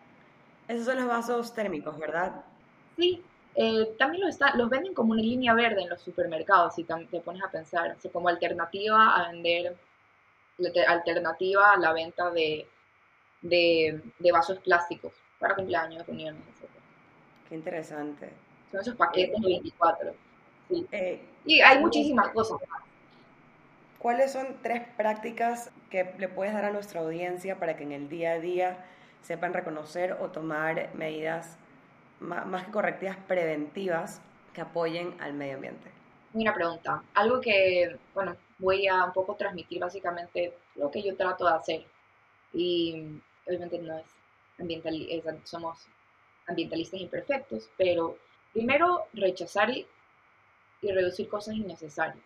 esos 0.68 0.86
son 0.86 0.96
los 0.96 1.06
vasos 1.06 1.52
térmicos, 1.52 1.98
¿verdad? 1.98 2.44
Sí, 2.96 3.22
eh, 3.56 3.94
también 3.98 4.24
los, 4.24 4.30
está, 4.30 4.56
los 4.56 4.68
venden 4.70 4.94
como 4.94 5.12
una 5.12 5.22
línea 5.22 5.54
verde 5.54 5.82
en 5.82 5.88
los 5.88 6.00
supermercados, 6.00 6.74
si 6.74 6.84
te 6.84 7.20
pones 7.20 7.42
a 7.42 7.50
pensar, 7.50 7.96
como 8.12 8.28
alternativa 8.28 9.16
a 9.16 9.30
vender, 9.30 9.76
alternativa 10.86 11.72
a 11.72 11.78
la 11.78 11.92
venta 11.92 12.30
de, 12.30 12.68
de, 13.44 14.32
vasos 14.32 14.58
plásticos 14.58 15.12
para 15.44 15.56
cumpleaños, 15.56 16.06
reuniones, 16.06 16.40
etc. 16.40 16.70
Qué 17.50 17.54
interesante. 17.54 18.30
Son 18.70 18.80
esos 18.80 18.96
paquetes 18.96 19.38
de 19.42 19.46
24. 19.46 20.14
Eh, 20.90 21.22
y 21.44 21.60
hay 21.60 21.78
muchísimas 21.80 22.28
cosas. 22.28 22.58
¿Cuáles 23.98 24.32
son 24.32 24.56
tres 24.62 24.88
prácticas 24.96 25.70
que 25.90 26.14
le 26.16 26.28
puedes 26.28 26.54
dar 26.54 26.64
a 26.64 26.70
nuestra 26.70 27.00
audiencia 27.00 27.58
para 27.58 27.76
que 27.76 27.82
en 27.82 27.92
el 27.92 28.08
día 28.08 28.32
a 28.32 28.38
día 28.38 28.86
sepan 29.20 29.52
reconocer 29.52 30.16
o 30.18 30.30
tomar 30.30 30.88
medidas 30.94 31.58
más 32.20 32.64
que 32.64 32.72
correctivas, 32.72 33.18
preventivas 33.28 34.22
que 34.54 34.62
apoyen 34.62 35.14
al 35.20 35.34
medio 35.34 35.56
ambiente? 35.56 35.90
Una 36.32 36.54
pregunta. 36.54 37.02
Algo 37.12 37.38
que, 37.38 37.98
bueno, 38.14 38.34
voy 38.58 38.88
a 38.88 39.04
un 39.04 39.12
poco 39.12 39.34
transmitir 39.34 39.78
básicamente 39.78 40.54
lo 40.76 40.90
que 40.90 41.02
yo 41.02 41.14
trato 41.16 41.44
de 41.44 41.54
hacer. 41.54 41.84
Y 42.54 43.20
obviamente 43.46 43.78
no 43.78 43.98
es 43.98 44.13
ambiental, 44.58 44.94
somos 45.44 45.86
ambientalistas 46.46 47.00
imperfectos, 47.00 47.68
pero 47.76 48.18
primero 48.52 49.06
rechazar 49.12 49.70
y, 49.70 49.86
reducir 50.82 51.28
cosas 51.28 51.54
innecesarias. 51.54 52.22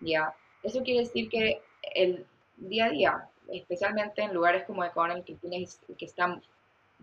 ¿ya? 0.00 0.34
Eso 0.62 0.82
quiere 0.82 1.00
decir 1.00 1.30
que 1.30 1.62
el 1.94 2.26
día 2.58 2.86
a 2.86 2.90
día, 2.90 3.28
especialmente 3.48 4.20
en 4.20 4.34
lugares 4.34 4.64
como 4.66 4.84
Ecuador, 4.84 5.24
que, 5.24 5.34
tienes, 5.36 5.80
que 5.96 6.04
está 6.04 6.38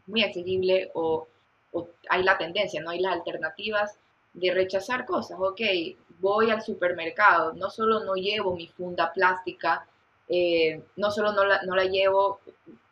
muy 0.06 0.24
accesible 0.24 0.92
o, 0.94 1.28
o, 1.72 1.90
hay 2.10 2.22
la 2.22 2.38
tendencia, 2.38 2.80
no 2.82 2.92
hay 2.92 3.00
las 3.00 3.14
alternativas 3.14 3.98
de 4.34 4.54
rechazar 4.54 5.06
cosas. 5.06 5.40
Ok, 5.40 5.62
voy 6.20 6.52
al 6.52 6.62
supermercado, 6.62 7.54
no 7.54 7.70
solo 7.70 8.04
no 8.04 8.14
llevo 8.14 8.56
mi 8.56 8.68
funda 8.68 9.12
plástica, 9.14 9.88
eh, 10.30 10.82
no 10.96 11.12
solo 11.12 11.32
no 11.32 11.44
la, 11.44 11.62
no 11.64 11.76
la 11.76 11.86
llevo 11.86 12.40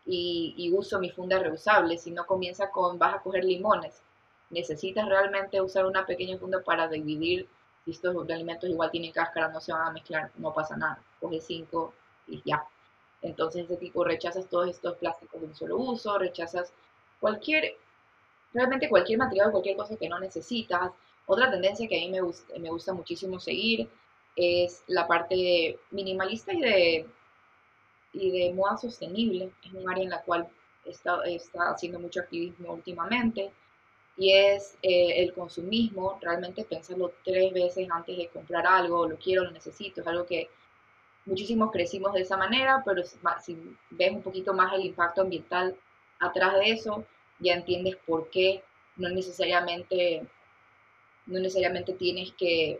y, 0.05 0.71
uso 0.73 0.99
mi 0.99 1.09
funda 1.09 1.39
reusable, 1.39 1.97
sino 1.97 2.25
comienza 2.25 2.69
con 2.69 2.99
vas 2.99 3.15
a 3.15 3.19
coger 3.21 3.43
limones. 3.43 4.01
Necesitas 4.49 5.07
realmente 5.07 5.61
usar 5.61 5.85
una 5.85 6.05
pequeña 6.05 6.37
funda 6.37 6.61
para 6.63 6.87
dividir. 6.87 7.47
Si 7.83 7.91
estos 7.91 8.15
alimentos 8.29 8.69
igual 8.69 8.91
tienen 8.91 9.11
cáscara, 9.11 9.49
no 9.49 9.59
se 9.59 9.71
van 9.71 9.87
a 9.87 9.91
mezclar, 9.91 10.31
no 10.37 10.53
pasa 10.53 10.75
nada. 10.77 10.99
Coge 11.19 11.41
cinco 11.41 11.93
y 12.27 12.41
ya. 12.45 12.65
Entonces, 13.21 13.65
ese 13.65 13.77
tipo 13.77 14.03
rechazas 14.03 14.47
todos 14.49 14.69
estos 14.69 14.97
plásticos 14.97 15.41
de 15.41 15.47
un 15.47 15.55
solo 15.55 15.77
uso, 15.77 16.17
rechazas 16.17 16.71
cualquier, 17.19 17.75
realmente 18.53 18.89
cualquier 18.89 19.19
material, 19.19 19.51
cualquier 19.51 19.75
cosa 19.75 19.97
que 19.97 20.09
no 20.09 20.19
necesitas. 20.19 20.91
Otra 21.25 21.49
tendencia 21.49 21.87
que 21.87 21.97
a 21.97 22.01
mí 22.01 22.09
me 22.09 22.21
gusta, 22.21 22.57
me 22.59 22.69
gusta 22.69 22.93
muchísimo 22.93 23.39
seguir 23.39 23.89
es 24.35 24.83
la 24.87 25.07
parte 25.07 25.79
minimalista 25.91 26.53
y 26.53 26.61
de 26.61 27.07
y 28.15 28.31
de 28.31 28.53
moda 28.53 28.77
sostenible. 28.77 29.51
Es 29.63 29.73
un 29.73 29.89
área 29.89 30.03
en 30.03 30.09
la 30.09 30.21
cual 30.21 30.47
está, 30.85 31.23
está 31.25 31.71
haciendo 31.71 31.99
mucho 31.99 32.21
activismo 32.21 32.73
últimamente. 32.73 33.51
Y 34.17 34.31
es 34.31 34.77
eh, 34.81 35.23
el 35.23 35.33
consumismo, 35.33 36.17
realmente 36.21 36.63
pensarlo 36.63 37.11
tres 37.25 37.53
veces 37.53 37.87
antes 37.91 38.17
de 38.17 38.29
comprar 38.29 38.65
algo, 38.65 39.07
lo 39.07 39.17
quiero, 39.17 39.43
lo 39.43 39.51
necesito, 39.51 39.99
es 39.99 40.07
algo 40.07 40.25
que 40.25 40.49
muchísimos 41.25 41.69
crecimos 41.69 42.13
de 42.13 42.21
esa 42.21 42.37
manera, 42.37 42.81
pero 42.85 43.03
si 43.03 43.75
ves 43.89 44.11
un 44.11 44.21
poquito 44.21 44.53
más 44.53 44.73
el 44.73 44.85
impacto 44.85 45.21
ambiental 45.21 45.75
atrás 46.19 46.53
de 46.53 46.71
eso, 46.71 47.05
ya 47.39 47.55
entiendes 47.55 47.97
por 48.05 48.29
qué 48.29 48.63
no 48.95 49.09
necesariamente, 49.09 50.25
no 51.25 51.39
necesariamente 51.39 51.91
tienes 51.93 52.31
que, 52.33 52.79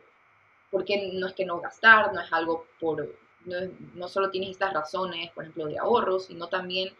por 0.71 0.86
qué 0.86 1.12
no 1.13 1.28
es 1.28 1.34
que 1.34 1.45
no 1.45 1.60
gastar, 1.60 2.13
no 2.13 2.21
es 2.21 2.32
algo 2.32 2.65
por, 2.80 3.10
no, 3.45 4.08
solo 4.08 4.29
tienes 4.31 4.51
estas 4.51 4.73
razones, 4.73 5.31
por 5.31 5.43
ejemplo, 5.43 5.67
de 5.67 5.77
ahorro, 5.77 6.19
sino 6.19 6.47
también 6.47 6.93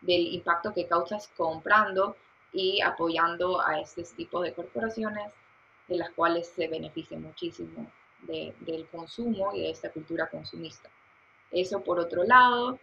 del 0.00 0.34
impacto 0.34 0.72
que 0.72 0.86
causas 0.86 1.28
comprando 1.36 2.16
y 2.52 2.80
apoyando 2.80 3.60
a 3.60 3.80
este 3.80 4.02
tipo 4.02 4.40
de 4.40 4.52
corporaciones 4.52 5.32
de 5.88 5.96
las 5.96 6.10
cuales 6.10 6.48
se 6.48 6.68
beneficia 6.68 7.18
muchísimo 7.18 7.90
del 8.22 8.86
consumo 8.90 9.52
y 9.54 9.60
de 9.60 9.70
esta 9.70 9.90
cultura 9.90 10.28
consumista. 10.28 10.88
Eso 11.50 11.82
por 11.82 11.98
otro 11.98 12.24
lado, 12.24 12.78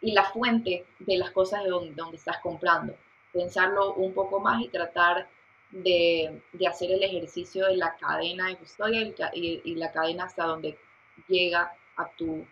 y 0.00 0.12
la 0.12 0.24
fuente 0.24 0.86
de 0.98 1.16
las 1.18 1.30
cosas 1.30 1.64
de 1.64 1.70
donde, 1.70 2.16
estás 2.16 2.38
comprando. 2.38 2.94
Pensarlo 3.32 3.94
un 3.94 4.12
poco 4.14 4.40
más 4.40 4.62
y 4.62 4.68
tratar 4.68 5.28
de, 5.70 6.42
hacer 6.68 6.92
el 6.92 7.02
ejercicio 7.02 7.66
de 7.66 7.76
la 7.76 7.96
cadena 7.96 8.48
de 8.48 8.56
custodia 8.56 9.00
y, 9.32 9.60
y 9.64 9.74
la 9.74 9.92
cadena 9.92 10.24
hasta 10.24 10.44
donde 10.44 10.78
llega 11.28 11.72
a 11.96 12.08
tu, 12.16 12.46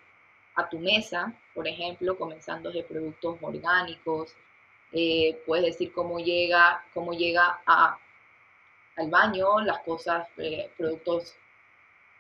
a 0.55 0.69
tu 0.69 0.79
mesa, 0.79 1.33
por 1.55 1.67
ejemplo, 1.69 2.17
comenzando 2.17 2.71
de 2.71 2.83
productos 2.83 3.39
orgánicos, 3.41 4.35
eh, 4.93 5.43
puedes 5.47 5.65
decir 5.65 5.93
cómo 5.93 6.19
llega, 6.19 6.85
cómo 6.95 7.13
llega 7.13 7.61
a, 7.67 7.99
al 8.97 9.11
baño, 9.11 9.61
las 9.61 9.81
cosas, 9.81 10.29
eh, 10.37 10.71
productos 10.77 11.35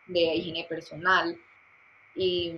de 0.06 0.20
higiene 0.34 0.64
personal 0.64 1.38
y, 2.14 2.52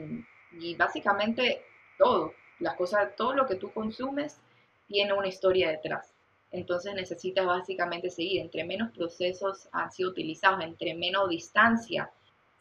y, 0.52 0.74
básicamente 0.74 1.64
todo, 1.98 2.34
las 2.58 2.74
cosas, 2.74 3.14
todo 3.14 3.34
lo 3.34 3.46
que 3.46 3.56
tú 3.56 3.70
consumes 3.72 4.40
tiene 4.88 5.12
una 5.12 5.28
historia 5.28 5.70
detrás. 5.70 6.12
Entonces 6.50 6.94
necesitas 6.94 7.44
básicamente 7.44 8.08
seguir, 8.08 8.40
entre 8.40 8.64
menos 8.64 8.92
procesos 8.92 9.68
han 9.72 9.90
sido 9.92 10.10
utilizados, 10.10 10.62
entre 10.64 10.94
menos 10.94 11.28
distancia 11.28 12.10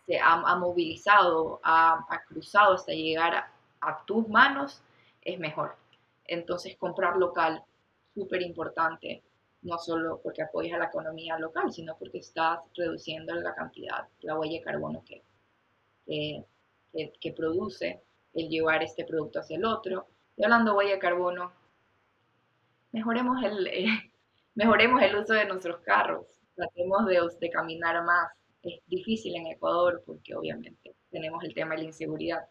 se 0.06 0.20
ha, 0.20 0.56
movilizado, 0.56 1.60
ha, 1.63 2.24
cruzado 2.28 2.76
hasta 2.76 2.91
llegar 2.94 3.34
a, 3.82 4.06
tus 4.06 4.28
manos, 4.28 4.82
es 5.22 5.39
mejor. 5.39 5.76
Entonces, 6.26 6.76
comprar 6.78 7.18
local, 7.18 7.63
súper 8.13 8.41
importante, 8.41 9.24
no 9.62 9.78
solo 9.78 10.20
porque 10.22 10.44
apoyas 10.44 10.76
a 10.76 10.80
la 10.80 10.86
economía 10.86 11.38
local, 11.39 11.72
sino 11.72 11.98
porque 11.98 12.20
estás 12.20 12.60
reduciendo 12.76 13.34
la 13.36 13.54
cantidad, 13.56 14.08
la 14.22 14.38
huella 14.38 14.60
de 14.60 14.63
carbono 14.63 15.04
que, 15.04 15.24
que, 17.20 17.32
produce 17.34 18.02
el 18.34 18.50
llevar 18.50 18.84
este 18.84 19.06
producto 19.06 19.39
hacia 19.39 19.58
el 19.58 19.65
otro. 19.65 20.08
Y 20.38 20.44
hablando 20.44 20.72
de 20.72 20.78
huella 20.78 20.94
de 20.94 21.00
carbono, 21.00 21.52
mejoremos 22.91 23.44
el, 23.44 23.70
mejoremos 24.56 25.02
el 25.02 25.15
uso 25.15 25.34
de 25.34 25.46
nuestros 25.46 25.80
carros, 25.80 26.28
tratemos 26.56 27.06
de, 27.08 27.20
de 27.39 27.50
caminar 27.50 28.04
más, 28.04 28.32
es 28.65 28.82
difícil 28.88 29.36
en 29.36 29.47
Ecuador 29.47 30.04
porque 30.06 30.36
obviamente 30.36 30.95
tenemos 31.12 31.43
el 31.43 31.54
tema 31.54 31.75
de 31.75 31.82
la 31.82 31.88
inseguridad, 31.88 32.47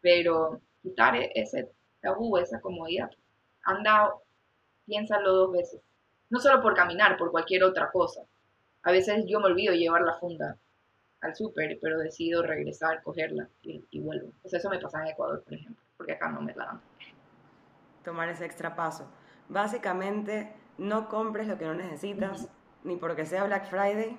pero 0.00 0.60
quitar 0.82 1.16
e-, 1.16 1.32
ese 1.34 1.70
tabú, 2.00 2.36
esa 2.38 2.60
comodidad, 2.60 3.10
anda, 3.64 4.14
piénsalo 4.86 5.32
dos 5.32 5.52
veces, 5.52 5.80
no 6.30 6.40
solo 6.40 6.62
por 6.62 6.74
caminar, 6.74 7.16
por 7.18 7.30
cualquier 7.30 7.64
otra 7.64 7.90
cosa. 7.90 8.22
A 8.82 8.92
veces 8.92 9.24
yo 9.26 9.40
me 9.40 9.46
olvido 9.46 9.74
llevar 9.74 10.02
la 10.02 10.18
funda 10.18 10.56
al 11.20 11.36
súper, 11.36 11.78
pero 11.82 11.98
decido 11.98 12.42
regresar, 12.42 13.02
cogerla 13.02 13.48
y, 13.62 14.00
vuelvo. 14.00 14.32
Pues 14.40 14.54
eso 14.54 14.70
me 14.70 14.78
pasa 14.78 15.02
en 15.02 15.08
Ecuador, 15.08 15.42
por 15.44 15.52
ejemplo, 15.52 15.84
porque 15.96 16.12
acá 16.12 16.30
no 16.30 16.40
me 16.40 16.54
la 16.54 16.64
dan. 16.64 16.80
Tomar 18.04 18.30
ese 18.30 18.46
extra 18.46 18.74
paso. 18.74 19.10
Básicamente, 19.48 20.54
no 20.78 21.08
compres 21.08 21.46
lo 21.46 21.58
que 21.58 21.66
no 21.66 21.74
necesitas, 21.74 22.48
ni 22.84 22.96
porque 22.96 23.26
sea 23.26 23.44
Black 23.44 23.68
Friday, 23.68 24.18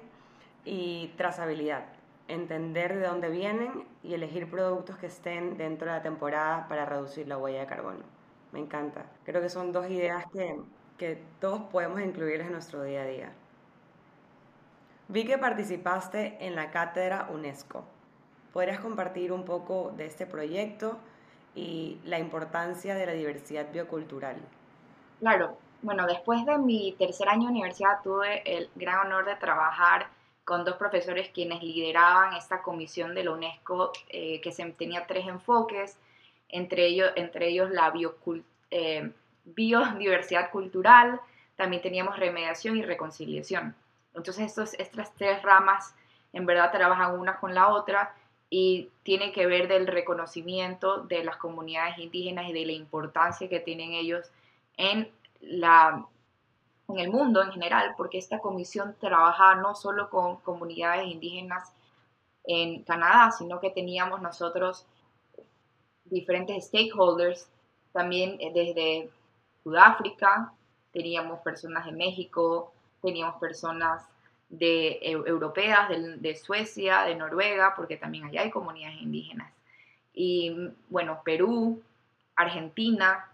y 0.66 1.08
trazabilidad, 1.18 1.86
entender 2.28 2.96
de 2.96 3.08
dónde 3.08 3.30
vienen 3.30 3.86
y 4.04 4.14
elegir 4.14 4.50
productos 4.50 4.98
que 4.98 5.08
estén 5.08 5.58
dentro 5.58 5.88
de 5.88 5.98
la 5.98 6.02
temporada 6.02 6.68
para 6.68 6.86
reducir 6.86 7.28
la 7.28 7.38
huella 7.38 7.62
de 7.62 7.68
carbono. 7.68 8.04
Me 8.52 8.60
encanta. 8.60 9.06
Creo 9.24 9.42
que 9.42 9.50
son 9.50 9.72
dos 9.72 9.90
ideas 9.90 10.26
que, 10.32 10.60
que 10.98 11.22
todos 11.40 11.62
podemos 11.72 12.02
incluir 12.02 12.42
en 12.42 12.52
nuestro 12.52 12.84
día 12.84 13.02
a 13.02 13.06
día. 13.06 13.32
Vi 15.08 15.26
que 15.26 15.38
participaste 15.38 16.38
en 16.46 16.56
la 16.56 16.72
cátedra 16.72 17.28
UNESCO. 17.34 17.84
¿Podrías 18.54 18.80
compartir 18.80 19.32
un 19.32 19.46
poco 19.46 19.94
de 19.96 20.06
este 20.06 20.26
proyecto 20.26 20.98
y 21.56 22.00
la 22.06 22.20
importancia 22.20 22.96
de 22.96 23.06
la 23.06 23.14
diversidad 23.14 23.72
biocultural? 23.72 24.38
Claro. 25.20 25.58
Bueno, 25.82 26.06
después 26.06 26.46
de 26.46 26.58
mi 26.60 26.94
tercer 26.94 27.28
año 27.28 27.48
de 27.48 27.54
universidad 27.54 28.02
tuve 28.04 28.42
el 28.46 28.70
gran 28.76 29.08
honor 29.08 29.26
de 29.26 29.36
trabajar 29.36 30.08
con 30.52 30.66
dos 30.66 30.76
profesores 30.76 31.30
quienes 31.30 31.64
lideraban 31.64 32.34
esta 32.34 32.62
comisión 32.62 33.16
de 33.16 33.24
la 33.24 33.32
UNESCO 33.32 33.94
eh, 34.10 34.42
que 34.42 34.52
se, 34.52 34.66
tenía 34.74 35.08
tres 35.08 35.26
enfoques, 35.26 35.98
entre 36.50 36.88
ellos, 36.88 37.10
entre 37.16 37.48
ellos 37.48 37.72
la 37.72 37.94
eh, 38.70 39.12
biodiversidad 39.46 40.52
cultural, 40.52 41.22
también 41.56 41.82
teníamos 41.82 42.20
remediación 42.20 42.76
y 42.76 42.82
reconciliación. 42.82 43.74
Entonces 44.14 44.48
estos, 44.48 44.74
estas 44.74 45.16
tres 45.16 45.42
ramas 45.42 45.96
en 46.34 46.46
verdad 46.46 46.70
trabajan 46.74 47.18
una 47.18 47.40
con 47.40 47.56
la 47.56 47.70
otra 47.70 48.14
y 48.50 48.90
tiene 49.04 49.32
que 49.32 49.46
ver 49.46 49.70
del 49.70 49.88
reconocimiento 49.88 50.98
de 51.04 51.24
las 51.24 51.38
comunidades 51.38 51.98
indígenas 51.98 52.50
y 52.50 52.52
de 52.52 52.66
la 52.66 52.74
importancia 52.74 53.48
que 53.48 53.62
tienen 53.62 53.94
ellos 53.94 54.30
en 54.76 55.10
la 55.40 56.06
en 56.92 57.00
el 57.00 57.10
mundo 57.10 57.42
en 57.42 57.52
general, 57.52 57.94
porque 57.98 58.18
esta 58.18 58.40
comisión 58.40 58.96
trabajaba 59.00 59.56
no 59.56 59.76
solo 59.76 60.10
con 60.10 60.38
comunidades 60.38 61.08
indígenas 61.08 61.74
en 62.44 62.84
Canadá, 62.84 63.32
sino 63.32 63.60
que 63.60 63.70
teníamos 63.70 64.22
nosotros 64.22 64.86
diferentes 66.06 66.66
stakeholders, 66.66 67.48
también 67.92 68.38
eh, 68.40 68.52
desde 68.54 69.10
Sudáfrica, 69.64 70.54
teníamos 70.92 71.40
personas 71.42 71.86
de 71.86 71.92
México, 71.92 72.74
teníamos 73.02 73.36
personas 73.40 74.04
de 74.50 75.00
europeas, 75.02 75.88
de, 75.90 76.36
Suecia, 76.36 77.04
de 77.04 77.16
Noruega, 77.16 77.74
porque 77.76 77.96
también 77.96 78.26
allá 78.26 78.42
hay 78.42 78.52
comunidades 78.52 79.02
indígenas. 79.02 79.52
Y 80.14 80.54
bueno, 80.90 81.22
Perú, 81.24 81.82
Argentina, 82.36 83.32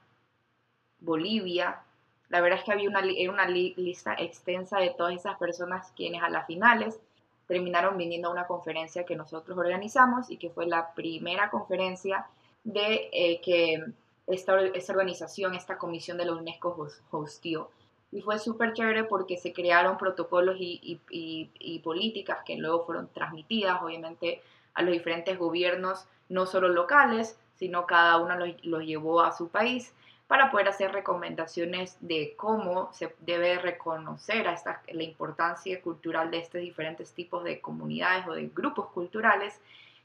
Bolivia, 0.99 1.81
la 2.29 2.41
verdad 2.41 2.59
es 2.59 2.65
que 2.65 2.73
había 2.73 2.89
una, 2.89 3.01
una 3.29 3.47
lista 3.47 4.15
extensa 4.17 4.79
de 4.79 4.89
todas 4.89 5.15
esas 5.15 5.37
personas 5.37 5.91
quienes 5.95 6.21
a 6.21 6.29
las 6.29 6.45
finales 6.45 6.99
terminaron 7.47 7.97
viniendo 7.97 8.27
a 8.27 8.31
una 8.31 8.47
conferencia 8.47 9.05
que 9.05 9.15
nosotros 9.15 9.57
organizamos 9.57 10.29
y 10.29 10.37
que 10.37 10.49
fue 10.49 10.67
la 10.67 10.93
primera 10.93 11.49
conferencia 11.49 12.27
de, 12.63 13.09
eh, 13.13 13.39
que 13.41 13.81
esta, 14.27 14.59
esta 14.61 14.91
organización, 14.91 15.55
esta 15.55 15.77
comisión 15.77 16.17
de 16.17 16.25
la 16.25 16.33
UNESCO 16.33 16.89
hostió. 17.11 17.69
Y 18.11 18.21
fue 18.21 18.39
súper 18.39 18.73
chévere 18.73 19.05
porque 19.05 19.37
se 19.37 19.53
crearon 19.53 19.97
protocolos 19.97 20.57
y, 20.59 20.99
y, 21.09 21.49
y, 21.59 21.79
políticas 21.79 22.39
que 22.45 22.57
luego 22.57 22.85
fueron 22.85 23.09
transmitidas, 23.13 23.81
obviamente, 23.81 24.41
a 24.73 24.81
los 24.81 24.93
diferentes 24.93 25.37
gobiernos, 25.37 26.05
no 26.29 26.45
solo 26.45 26.69
locales, 26.69 27.37
sino 27.55 27.85
cada 27.85 28.17
uno 28.17 28.35
los, 28.37 28.49
los 28.63 28.83
llevó 28.83 29.21
a 29.21 29.31
su 29.31 29.49
país 29.49 29.93
para 30.27 30.51
poder 30.51 30.67
hacer 30.67 30.91
recomendaciones 30.91 31.97
de 32.01 32.35
cómo 32.35 32.91
se 32.91 33.15
debe 33.19 33.59
reconocer 33.59 34.47
a 34.47 34.53
esta, 34.53 34.81
la 34.91 35.03
importancia 35.03 35.81
cultural 35.81 36.31
de 36.31 36.39
estos 36.39 36.61
diferentes 36.61 37.13
tipos 37.13 37.43
de 37.45 37.61
comunidades 37.61 38.27
o 38.27 38.33
de 38.33 38.49
grupos 38.53 38.87
culturales. 38.87 39.59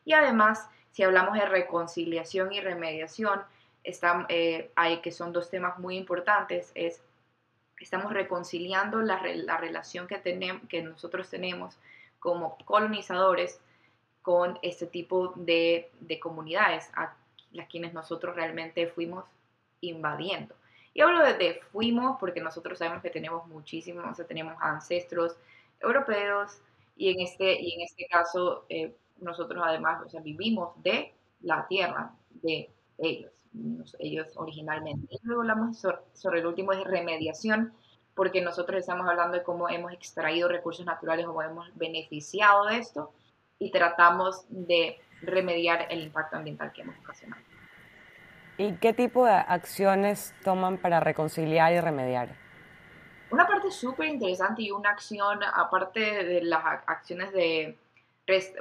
Y 0.04 0.12
además, 0.12 0.68
si 0.92 1.02
hablamos 1.02 1.34
de 1.34 1.46
reconciliación 1.46 2.52
y 2.52 2.60
remediación, 2.60 3.42
están, 3.82 4.26
eh, 4.28 4.70
hay, 4.76 5.00
que 5.00 5.10
son 5.10 5.32
dos 5.32 5.50
temas 5.50 5.78
muy 5.80 5.96
importantes, 5.96 6.70
es 6.76 7.02
estamos 7.80 8.12
reconciliando 8.12 9.02
la, 9.02 9.20
la 9.34 9.56
relación 9.56 10.06
que, 10.06 10.18
tenemos, 10.18 10.62
que 10.68 10.82
nosotros 10.82 11.28
tenemos 11.28 11.76
como 12.20 12.56
colonizadores 12.64 13.60
con 14.22 14.56
este 14.62 14.86
tipo 14.86 15.32
de, 15.34 15.90
de 15.98 16.20
comunidades 16.20 16.88
a 16.94 17.16
las 17.50 17.66
quienes 17.66 17.92
nosotros 17.92 18.36
realmente 18.36 18.86
fuimos 18.86 19.24
invadiendo. 19.82 20.54
Y 20.94 21.00
hablo 21.00 21.22
de, 21.22 21.60
fuimos 21.72 22.18
porque 22.18 22.40
nosotros 22.40 22.78
sabemos 22.78 23.02
que 23.02 23.10
tenemos 23.10 23.46
muchísimos, 23.46 24.04
o 24.10 24.14
sea, 24.14 24.26
tenemos 24.26 24.54
ancestros 24.60 25.36
europeos 25.80 26.60
y 26.96 27.10
en 27.10 27.20
este, 27.20 27.60
y 27.60 27.74
en 27.74 27.80
este 27.82 28.06
caso 28.06 28.66
eh, 28.68 28.94
nosotros 29.18 29.62
además 29.66 30.02
o 30.04 30.08
sea, 30.08 30.20
vivimos 30.20 30.80
de 30.82 31.14
la 31.40 31.66
tierra 31.66 32.12
de 32.42 32.70
ellos, 32.98 33.32
ellos 33.98 34.28
originalmente. 34.36 35.06
Y 35.10 35.18
luego 35.22 35.42
hablamos 35.42 35.78
sobre, 36.12 36.40
el 36.40 36.46
último 36.46 36.72
es 36.72 36.84
remediación, 36.84 37.72
porque 38.14 38.42
nosotros 38.42 38.78
estamos 38.78 39.08
hablando 39.08 39.38
de 39.38 39.42
cómo 39.42 39.70
hemos 39.70 39.92
extraído 39.92 40.48
recursos 40.48 40.84
naturales 40.84 41.26
o 41.26 41.42
hemos 41.42 41.74
beneficiado 41.76 42.66
de 42.66 42.76
esto 42.76 43.12
y 43.58 43.70
tratamos 43.70 44.44
de 44.50 44.98
remediar 45.22 45.86
el 45.90 46.02
impacto 46.02 46.36
ambiental 46.36 46.72
que 46.72 46.82
hemos 46.82 46.98
ocasionado. 46.98 47.42
¿Y 48.58 48.74
qué 48.74 48.92
tipo 48.92 49.24
de 49.24 49.32
acciones 49.32 50.34
toman 50.44 50.78
para 50.78 51.00
reconciliar 51.00 51.72
y 51.72 51.80
remediar? 51.80 52.36
Una 53.30 53.46
parte 53.46 53.70
súper 53.70 54.08
interesante 54.08 54.62
y 54.62 54.70
una 54.70 54.90
acción, 54.90 55.40
aparte 55.42 56.00
de 56.00 56.42
las 56.42 56.62
acciones 56.86 57.32
de, 57.32 57.78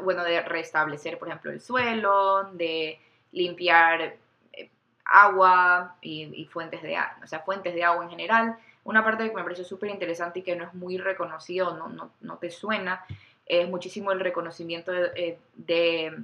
bueno, 0.02 0.24
de 0.24 0.42
restablecer, 0.42 1.20
por 1.20 1.28
ejemplo, 1.28 1.52
el 1.52 1.60
suelo, 1.60 2.46
de 2.54 2.98
limpiar 3.34 4.16
eh, 4.54 4.70
agua 5.04 5.98
y, 6.02 6.46
fuentes 6.46 6.82
de 6.82 6.98
o 7.22 7.28
sea, 7.28 7.40
fuentes 7.40 7.74
de 7.74 7.84
agua 7.84 8.06
en 8.06 8.12
general. 8.12 8.58
Una 8.86 9.04
parte 9.04 9.28
que 9.28 9.36
me 9.36 9.44
pareció 9.44 9.66
súper 9.66 9.90
interesante 9.90 10.40
y 10.40 10.44
que 10.44 10.56
no 10.56 10.64
es 10.64 10.74
muy 10.74 10.98
reconocido, 10.98 11.76
no, 11.76 11.90
no, 11.90 12.12
no, 12.22 12.38
te 12.38 12.50
suena, 12.50 13.06
es 13.46 13.70
muchísimo 13.70 14.14
el 14.14 14.22
reconocimiento 14.22 14.92
de, 14.94 15.38
de 15.54 16.24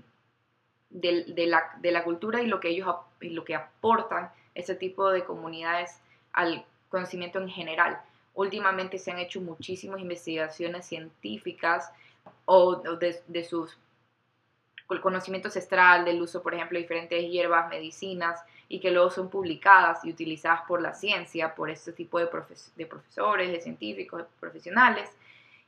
de, 0.89 1.47
la, 1.47 2.03
cultura 2.03 2.41
y 2.41 2.47
lo 2.47 2.59
que 2.59 2.69
ellos 2.69 2.95
lo 3.21 3.43
que 3.43 3.55
aportan 3.55 4.31
ese 4.55 4.75
tipo 4.75 5.09
de 5.09 5.23
comunidades 5.23 5.99
al 6.33 6.65
conocimiento 6.89 7.39
en 7.39 7.49
general. 7.49 8.01
Últimamente 8.33 8.97
se 8.97 9.11
han 9.11 9.19
hecho 9.19 9.41
muchísimas 9.41 9.99
investigaciones 9.99 10.85
científicas 10.85 11.91
o, 12.45 12.75
de, 12.75 13.21
de, 13.27 13.43
sus 13.43 13.77
conocimiento 15.01 15.49
ancestral 15.49 16.05
del 16.05 16.21
uso, 16.21 16.41
por 16.41 16.53
ejemplo, 16.53 16.77
de 16.77 16.83
diferentes 16.83 17.29
hierbas, 17.29 17.69
medicinas, 17.69 18.41
y 18.69 18.79
que 18.79 18.91
luego 18.91 19.09
son 19.09 19.29
publicadas 19.29 20.03
y 20.03 20.09
utilizadas 20.09 20.61
por 20.67 20.81
la 20.81 20.93
ciencia, 20.93 21.55
por 21.55 21.69
este 21.69 21.93
tipo 21.93 22.19
de, 22.19 22.29
de 22.75 22.85
profesores, 22.85 23.51
de 23.51 23.61
científicos, 23.61 24.19
de 24.19 24.27
profesionales, 24.39 25.09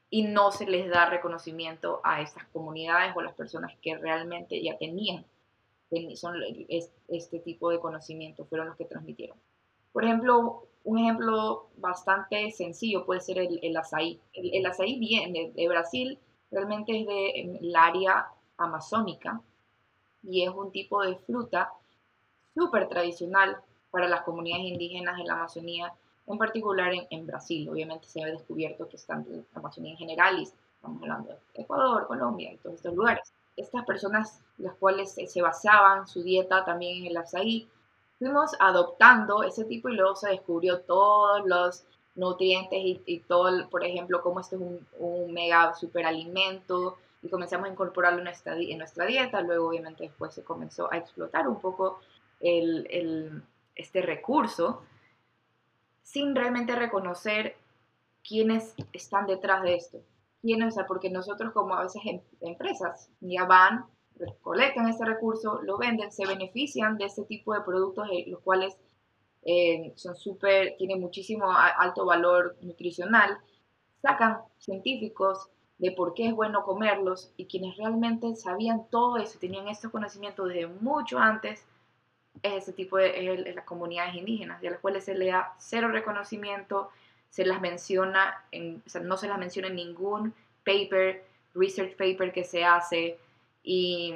y 0.10 0.24
no 0.24 0.52
se 0.52 0.66
les 0.66 0.90
da 0.90 1.10
reconocimiento 1.10 2.02
a 2.04 2.22
estas 2.22 2.46
comunidades 2.48 3.16
o 3.16 3.22
las 3.22 3.34
personas 3.34 3.74
que 3.82 3.98
realmente 3.98 4.62
ya 4.62 4.78
tenían 4.78 5.26
son 6.16 6.36
este 7.08 7.40
tipo 7.40 7.72
de 7.72 7.80
conocimiento, 7.80 8.46
fueron 8.46 8.68
los 8.68 8.78
que 8.78 8.86
transmitieron. 8.86 9.38
Por 9.92 10.04
ejemplo, 10.04 10.68
un 10.84 11.00
ejemplo 11.00 11.68
bastante 11.78 12.52
sencillo 12.52 13.06
puede 13.06 13.22
ser 13.22 13.40
el, 13.40 13.60
el. 13.64 13.76
El, 14.34 14.54
el, 14.54 15.00
viene 15.00 15.52
de 15.56 15.68
Brasil, 15.68 16.20
realmente 16.52 17.00
es 17.00 17.08
del 17.08 17.76
área 17.76 18.28
amazónica 18.58 19.42
y 20.24 20.44
es 20.44 20.50
un 20.50 20.72
tipo 20.72 21.02
de 21.02 21.16
fruta 21.16 21.72
súper 22.54 22.88
tradicional 22.88 23.58
para 23.90 24.08
las 24.08 24.22
comunidades 24.22 24.66
indígenas 24.66 25.20
en 25.20 25.28
la 25.28 25.34
Amazonía 25.34 25.94
en 26.30 26.38
particular 26.38 26.92
en, 27.10 27.28
Brasil. 27.28 27.70
Obviamente 27.70 28.08
se 28.08 28.24
ha 28.24 28.28
descubierto 28.28 28.88
que 28.88 28.98
están 28.98 29.26
en 29.32 29.46
Amazonía 29.54 29.92
en 29.94 29.98
general 29.98 30.40
y 30.40 30.44
estamos 30.44 31.02
hablando 31.02 31.30
de 31.30 31.62
Ecuador, 31.62 32.08
Colombia 32.08 32.54
y 32.54 32.58
todos 32.58 32.76
estos 32.76 32.94
lugares. 32.94 33.34
Estas 33.58 33.84
personas, 33.86 34.40
las 34.58 34.76
cuales 34.76 35.14
se 35.14 35.42
basaban 35.42 36.08
su 36.08 36.24
dieta 36.24 36.64
también 36.64 37.00
en 37.00 37.12
el 37.12 37.18
azaí, 37.18 37.68
fuimos 38.20 38.52
adoptando 38.60 39.44
ese 39.44 39.66
tipo 39.66 39.90
y 39.90 39.96
luego 39.96 40.16
se 40.16 40.30
descubrió 40.30 40.82
todos 40.82 41.46
los 41.46 41.84
nutrientes 42.16 42.80
y, 42.82 43.20
todo, 43.28 43.70
por 43.70 43.84
ejemplo, 43.84 44.22
cómo 44.22 44.40
esto 44.40 44.56
es 44.56 44.62
un, 44.62 44.88
un 45.00 45.34
mega 45.34 45.74
superalimento 45.74 46.98
y 47.22 47.30
comenzamos 47.30 47.68
a 47.68 47.72
incorporarlo 47.72 48.20
en 48.20 48.26
nuestra, 48.26 48.56
en 48.56 48.78
nuestra 48.78 49.06
dieta. 49.06 49.42
Luego, 49.42 49.70
obviamente, 49.70 50.04
después 50.04 50.34
se 50.34 50.44
comenzó 50.44 50.92
a 50.92 50.98
explotar 50.98 51.48
un 51.48 51.60
poco 51.60 52.00
el, 52.40 52.88
el, 52.90 53.42
este 53.76 54.02
recurso 54.02 54.84
sin 56.12 56.36
realmente 56.36 56.76
reconocer 56.76 57.56
quiénes 58.28 58.74
están 58.94 59.28
detrás 59.28 59.62
de 59.62 59.76
esto. 59.76 60.00
Quiénes, 60.42 60.70
o 60.70 60.72
sea, 60.72 60.88
porque 60.88 61.12
nosotros 61.12 61.54
como 61.54 61.76
a 61.76 61.84
veces 61.84 62.02
em, 62.04 62.22
empresas 62.42 63.12
ya 63.20 63.46
van, 63.46 63.86
recolectan 64.16 64.88
ese 64.88 65.06
recurso, 65.06 65.62
lo 65.62 65.78
venden, 65.78 66.12
se 66.12 66.26
benefician 66.26 66.98
de 66.98 67.06
ese 67.06 67.26
tipo 67.26 67.54
de 67.54 67.62
productos, 67.62 68.08
eh, 68.12 68.26
los 68.28 68.40
cuales 68.40 68.76
eh, 69.44 69.94
son 69.98 70.16
súper, 70.16 70.76
tienen 70.78 71.00
muchísimo 71.00 71.46
alto 71.52 72.06
valor 72.06 72.58
nutricional, 72.62 73.38
sacan 74.02 74.40
científicos 74.58 75.48
de 75.78 75.92
por 75.92 76.16
qué 76.16 76.30
es 76.30 76.34
bueno 76.34 76.64
comerlos 76.64 77.32
y 77.38 77.46
quienes 77.46 77.78
realmente 77.78 78.36
sabían 78.36 78.88
todo 78.90 79.18
eso, 79.18 79.38
tenían 79.38 79.68
estos 79.68 79.92
conocimientos 79.92 80.48
desde 80.48 80.68
mucho 80.68 81.20
antes, 81.20 81.66
es 82.44 82.64
ese 82.64 82.74
tipo 82.74 82.98
de 82.98 83.54
las 83.56 83.66
comunidades 83.66 84.16
indígenas, 84.16 84.62
de 84.62 84.70
las 84.70 84.80
cuales 84.80 85.04
se 85.06 85.16
le 85.16 85.28
da 85.28 85.54
cero 85.58 85.90
reconocimiento, 85.90 86.90
se 87.30 87.46
las 87.46 87.62
menciona, 87.62 88.44
en, 88.52 88.82
no 89.04 89.18
se 89.18 89.28
las 89.28 89.38
menciona 89.38 89.68
en 89.68 89.76
ningún 89.76 90.34
paper, 90.66 91.24
research 91.54 91.96
paper 91.96 92.32
que 92.32 92.44
se 92.44 92.64
hace 92.64 93.18
y, 93.64 94.16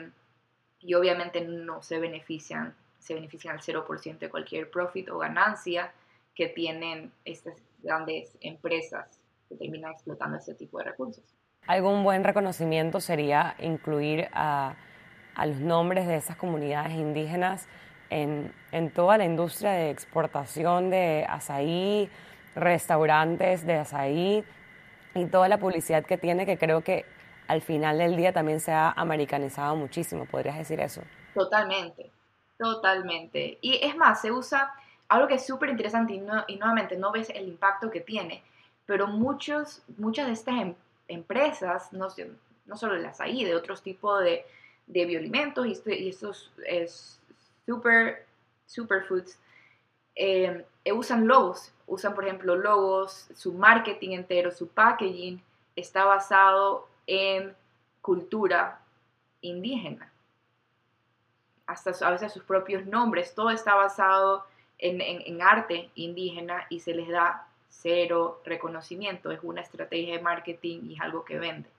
y 0.79 0.93
obviamente 0.93 1.41
no 1.41 1.81
se 1.81 1.99
benefician, 1.99 2.75
se 2.99 3.13
benefician 3.13 3.55
al 3.55 3.61
0% 3.61 4.17
de 4.19 4.29
cualquier 4.29 4.69
profit 4.69 5.09
o 5.09 5.17
ganancia 5.17 5.93
que 6.35 6.47
tienen 6.47 7.11
estas 7.25 7.55
grandes 7.81 8.35
empresas 8.41 9.19
que 9.49 9.55
terminan 9.55 9.91
explotando 9.91 10.37
ese 10.37 10.55
tipo 10.55 10.79
de 10.79 10.85
recursos. 10.85 11.23
Algún 11.67 12.03
buen 12.03 12.23
reconocimiento 12.23 12.99
sería 12.99 13.55
incluir 13.59 14.27
a, 14.33 14.75
a 15.35 15.45
los 15.45 15.59
nombres 15.59 16.07
de 16.07 16.15
esas 16.15 16.35
comunidades 16.35 16.93
indígenas 16.93 17.67
en, 18.13 18.91
toda 18.91 19.17
la 19.17 19.25
industria 19.25 19.71
de 19.71 19.89
exportación 19.89 20.89
de 20.89 21.25
azaí, 21.27 22.09
restaurantes 22.55 23.65
de 23.65 23.75
azaí 23.75 24.43
y 25.15 25.25
toda 25.25 25.49
la 25.49 25.57
publicidad 25.57 26.05
que 26.05 26.17
tiene, 26.17 26.45
que 26.45 26.57
creo 26.57 26.83
que 26.83 27.05
al 27.47 27.61
final 27.61 27.97
del 27.97 28.15
día 28.15 28.31
también 28.31 28.59
se 28.59 28.71
ha 28.71 28.91
americanizado 28.91 29.75
muchísimo, 29.75 30.25
¿podrías 30.25 30.57
decir 30.57 30.79
eso? 30.79 31.01
Totalmente, 31.33 32.11
totalmente. 32.57 33.57
Y 33.61 33.79
es 33.83 33.95
más, 33.95 34.21
se 34.21 34.31
usa 34.31 34.73
algo 35.09 35.27
que 35.27 35.35
es 35.35 35.45
súper 35.45 35.69
interesante 35.69 36.13
y, 36.13 36.19
nuevamente 36.19 36.95
no 36.95 37.11
ves 37.11 37.29
el 37.31 37.47
impacto 37.47 37.89
que 37.89 38.01
tiene, 38.01 38.43
pero 38.85 39.07
muchos, 39.07 39.81
muchas 39.97 40.27
de 40.27 40.33
estas 40.33 40.55
em, 40.55 40.75
empresas, 41.07 41.91
no, 41.93 42.07
no 42.65 42.77
solo 42.77 42.95
el 42.95 43.05
azaí, 43.05 43.43
de 43.43 43.55
otros 43.55 43.81
tipos 43.81 44.21
de, 44.21 44.45
de 44.87 45.05
bioalimentos 45.05 45.65
y, 45.65 45.71
este, 45.71 45.99
y 45.99 46.09
estos 46.09 46.51
es, 46.65 47.19
super, 47.65 48.25
superfoods, 48.65 49.37
eh, 50.15 50.65
usan 50.93 51.27
logos, 51.27 51.71
usan 51.87 52.13
por 52.13 52.25
ejemplo 52.25 52.55
logos, 52.55 53.27
su 53.35 53.53
marketing 53.53 54.11
entero, 54.11 54.51
su 54.51 54.67
packaging 54.67 55.41
está 55.75 56.05
basado 56.05 56.87
en 57.07 57.55
cultura 58.01 58.79
indígena. 59.41 60.11
Hasta 61.65 61.91
a 62.05 62.11
veces 62.11 62.33
sus 62.33 62.43
propios 62.43 62.85
nombres, 62.85 63.33
todo 63.33 63.49
está 63.49 63.75
basado 63.75 64.45
en, 64.77 64.99
en 65.01 65.41
arte 65.41 65.89
indígena 65.95 66.65
y 66.69 66.81
se 66.81 66.93
les 66.93 67.07
da 67.09 67.47
cero 67.69 68.41
reconocimiento. 68.45 69.31
Es 69.31 69.39
una 69.41 69.61
estrategia 69.61 70.17
de 70.17 70.21
marketing 70.21 70.81
y 70.83 70.95
es 70.95 71.01
algo 71.01 71.23
que 71.23 71.39
vende. 71.39 71.69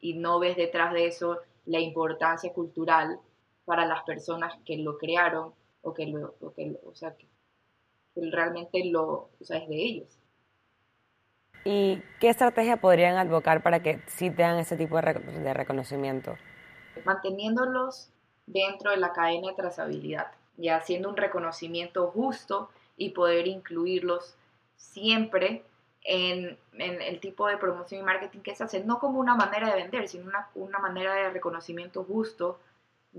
Y 0.00 0.14
no 0.14 0.38
ves 0.38 0.56
detrás 0.56 0.92
de 0.92 1.06
eso 1.06 1.40
la 1.66 1.80
importancia 1.80 2.52
cultural 2.52 3.20
para 3.68 3.84
las 3.84 4.02
personas 4.04 4.54
que 4.64 4.78
lo 4.78 4.96
crearon 4.96 5.52
o 5.82 5.92
que, 5.92 6.06
lo, 6.06 6.34
o 6.40 6.54
que, 6.54 6.74
o 6.86 6.94
sea, 6.94 7.14
que, 7.14 7.26
realmente 8.16 8.82
lo, 8.86 9.28
o 9.38 9.44
sea, 9.44 9.58
es 9.58 9.68
de 9.68 9.76
ellos. 9.76 10.18
¿Y 11.66 12.02
qué 12.18 12.30
estrategia 12.30 12.78
podrían 12.78 13.18
advocar 13.18 13.62
para 13.62 13.82
que 13.82 14.00
sí 14.06 14.30
tengan 14.30 14.58
ese 14.58 14.78
tipo 14.78 14.96
de, 14.96 15.12
de 15.12 15.54
reconocimiento? 15.54 16.34
Manteniéndolos 17.04 18.10
dentro 18.46 18.90
de 18.90 18.96
la 18.96 19.12
cadena 19.12 19.48
de 19.48 19.54
trazabilidad, 19.54 20.28
ya 20.56 20.76
haciendo 20.76 21.10
un 21.10 21.16
reconocimiento 21.18 22.06
justo 22.08 22.70
y 22.96 23.10
poder 23.10 23.46
incluirlos 23.46 24.34
siempre 24.76 25.62
en, 26.04 26.56
el 26.72 27.20
tipo 27.20 27.46
de 27.48 27.58
promoción 27.58 28.00
y 28.00 28.04
marketing 28.04 28.40
que 28.40 28.54
se 28.54 28.64
hace, 28.64 28.82
no 28.82 28.98
como 28.98 29.20
una 29.20 29.34
manera 29.34 29.68
de 29.68 29.82
vender, 29.82 30.08
sino 30.08 30.24
una, 30.24 30.48
una 30.54 30.78
manera 30.78 31.14
de 31.14 31.30
reconocimiento 31.30 32.02
justo 32.02 32.58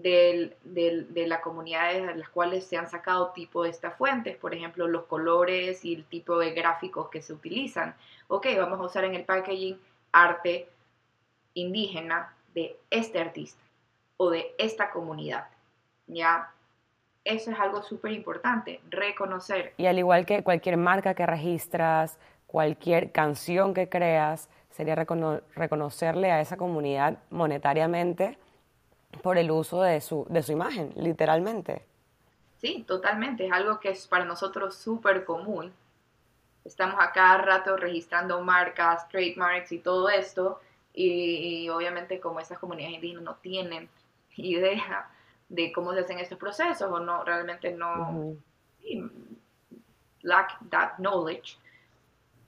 del, 0.01 0.55
de 0.63 1.27
las 1.27 1.41
comunidades 1.41 2.05
de 2.05 2.15
las 2.15 2.29
cuales 2.29 2.65
se 2.65 2.77
han 2.77 2.89
sacado 2.89 3.31
tipo 3.31 3.63
de 3.63 3.69
estas 3.69 3.95
fuentes, 3.95 4.37
por 4.37 4.53
ejemplo, 4.53 4.87
los 4.87 5.05
colores 5.05 5.83
y 5.83 5.93
el 5.93 6.05
tipo 6.05 6.37
de 6.37 6.51
gráficos 6.51 7.09
que 7.09 7.21
se 7.21 7.33
utilizan. 7.33 7.95
Ok, 8.27 8.47
vamos 8.57 8.79
a 8.79 8.83
usar 8.83 9.03
en 9.03 9.15
el 9.15 9.25
packaging 9.25 9.79
arte 10.11 10.69
indígena 11.53 12.33
de 12.53 12.77
este 12.89 13.19
artista 13.19 13.61
o 14.17 14.29
de 14.29 14.53
esta 14.57 14.91
comunidad. 14.91 15.47
¿Ya? 16.07 16.51
Eso 17.23 17.51
es 17.51 17.59
algo 17.59 17.83
súper 17.83 18.11
importante, 18.13 18.81
reconocer. 18.89 19.73
Y 19.77 19.85
al 19.85 19.99
igual 19.99 20.25
que 20.25 20.43
cualquier 20.43 20.77
marca 20.77 21.13
que 21.13 21.25
registras, 21.25 22.17
cualquier 22.47 23.11
canción 23.11 23.73
que 23.73 23.89
creas, 23.89 24.49
sería 24.69 24.95
reconocerle 24.95 26.31
a 26.31 26.41
esa 26.41 26.57
comunidad 26.57 27.17
monetariamente 27.29 28.37
por 29.21 29.37
el 29.37 29.51
uso 29.51 29.81
de 29.81 30.01
su, 30.01 30.25
de 30.29 30.43
su 30.43 30.51
imagen, 30.51 30.93
literalmente. 30.95 31.85
Sí, 32.59 32.83
totalmente. 32.87 33.45
Es 33.45 33.51
algo 33.51 33.79
que 33.79 33.89
es 33.89 34.07
para 34.07 34.25
nosotros 34.25 34.75
súper 34.75 35.25
común. 35.25 35.71
Estamos 36.65 36.97
a 36.99 37.11
cada 37.11 37.37
rato 37.37 37.77
registrando 37.77 38.41
marcas, 38.41 39.07
trademarks 39.09 39.71
y 39.71 39.79
todo 39.79 40.09
esto. 40.09 40.59
Y, 40.93 41.69
obviamente 41.69 42.19
como 42.19 42.39
esas 42.39 42.59
comunidades 42.59 42.95
indígenas 42.95 43.23
no 43.23 43.35
tienen 43.35 43.87
idea 44.35 45.09
de 45.47 45.71
cómo 45.71 45.93
se 45.93 46.01
hacen 46.01 46.19
estos 46.19 46.37
procesos 46.37 46.91
o 46.91 46.99
no, 46.99 47.23
realmente 47.23 47.71
no, 47.71 48.35
lack 50.21 50.57
that 50.69 50.97
knowledge, 50.97 51.57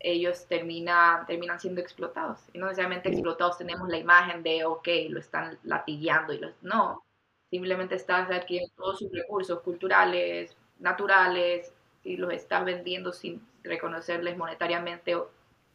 ellos 0.04 0.46
termina, 0.48 1.24
terminan 1.28 1.60
siendo 1.60 1.82
explotados. 1.82 2.40
Y 2.54 2.58
no 2.58 2.66
necesariamente 2.68 3.10
explotados 3.10 3.58
tenemos 3.58 3.88
la 3.90 3.98
imagen 3.98 4.44
de, 4.44 4.66
ok, 4.66 4.88
lo 5.10 5.20
están 5.20 5.58
latigueando 5.64 6.34
y 6.34 6.40
los... 6.40 6.54
No, 6.62 7.04
simplemente 7.50 7.96
estás 7.96 8.30
adquiriendo 8.30 8.74
todos 8.76 9.00
sus 9.00 9.12
recursos 9.12 9.60
culturales, 9.62 10.56
naturales, 10.80 11.74
y 12.04 12.18
los 12.18 12.34
estás 12.34 12.66
vendiendo 12.66 13.14
sin 13.14 13.46
reconocerles 13.64 14.38
monetariamente 14.38 15.16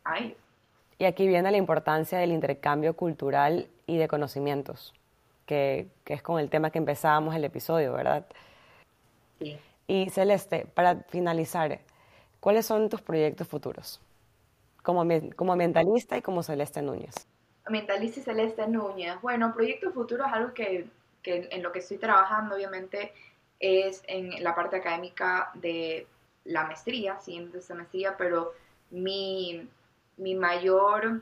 a 0.05 0.19
ellos. 0.19 0.39
Y 0.99 1.05
aquí 1.05 1.27
viene 1.27 1.51
la 1.51 1.59
importancia 1.59 2.19
del 2.19 2.33
intercambio 2.33 2.97
cultural 2.97 3.69
y 3.87 3.99
de 3.99 4.09
conocimientos, 4.09 4.95
que, 5.45 5.89
que 6.05 6.15
es 6.15 6.23
con 6.23 6.41
el 6.41 6.49
tema 6.49 6.71
que 6.71 6.79
empezábamos 6.79 7.35
el 7.35 7.45
episodio, 7.45 7.93
¿verdad? 7.93 8.27
Sí. 9.39 9.59
Y 9.87 10.11
Celeste, 10.11 10.67
para 10.75 10.97
finalizar, 11.09 11.79
¿cuáles 12.41 12.67
son 12.67 12.89
tus 12.89 13.03
proyectos 13.03 13.47
futuros? 13.47 14.01
Como, 14.87 15.05
como 15.35 15.53
ambientalista 15.53 16.17
y 16.17 16.23
como 16.23 16.45
Celeste 16.45 16.81
Núñez? 16.81 17.27
Ambientalista 17.65 18.21
y 18.21 18.23
Celeste 18.23 18.69
Núñez. 18.69 19.21
Bueno, 19.21 19.53
Proyecto 19.53 19.91
Futuro 19.91 20.25
es 20.25 20.33
algo 20.33 20.55
que, 20.55 20.87
que 21.23 21.49
en 21.51 21.61
lo 21.65 21.73
que 21.73 21.81
estoy 21.81 21.99
trabajando, 21.99 22.55
obviamente, 22.55 23.13
es 23.59 24.05
en 24.07 24.45
la 24.45 24.55
parte 24.55 24.77
académica 24.77 25.51
de 25.55 26.07
la 26.45 26.63
maestría, 26.63 27.19
siguiendo 27.19 27.59
esta 27.59 27.75
maestría, 27.75 28.17
pero 28.17 28.53
mi, 28.91 29.69
mi, 30.19 30.37
mayor, 30.37 31.21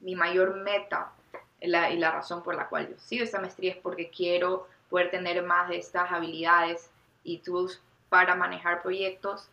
mi 0.00 0.14
mayor 0.14 0.56
meta 0.56 1.12
la, 1.60 1.90
y 1.90 1.98
la 1.98 2.10
razón 2.10 2.42
por 2.42 2.54
la 2.54 2.70
cual 2.70 2.88
yo 2.88 2.98
sigo 2.98 3.22
esta 3.22 3.38
maestría 3.38 3.72
es 3.72 3.76
porque 3.76 4.08
quiero 4.08 4.66
poder 4.88 5.10
tener 5.10 5.42
más 5.42 5.68
de 5.68 5.76
estas 5.76 6.10
habilidades 6.10 6.90
y 7.22 7.40
tools 7.40 7.82
para 8.08 8.34
manejar 8.34 8.80
proyectos 8.80 9.50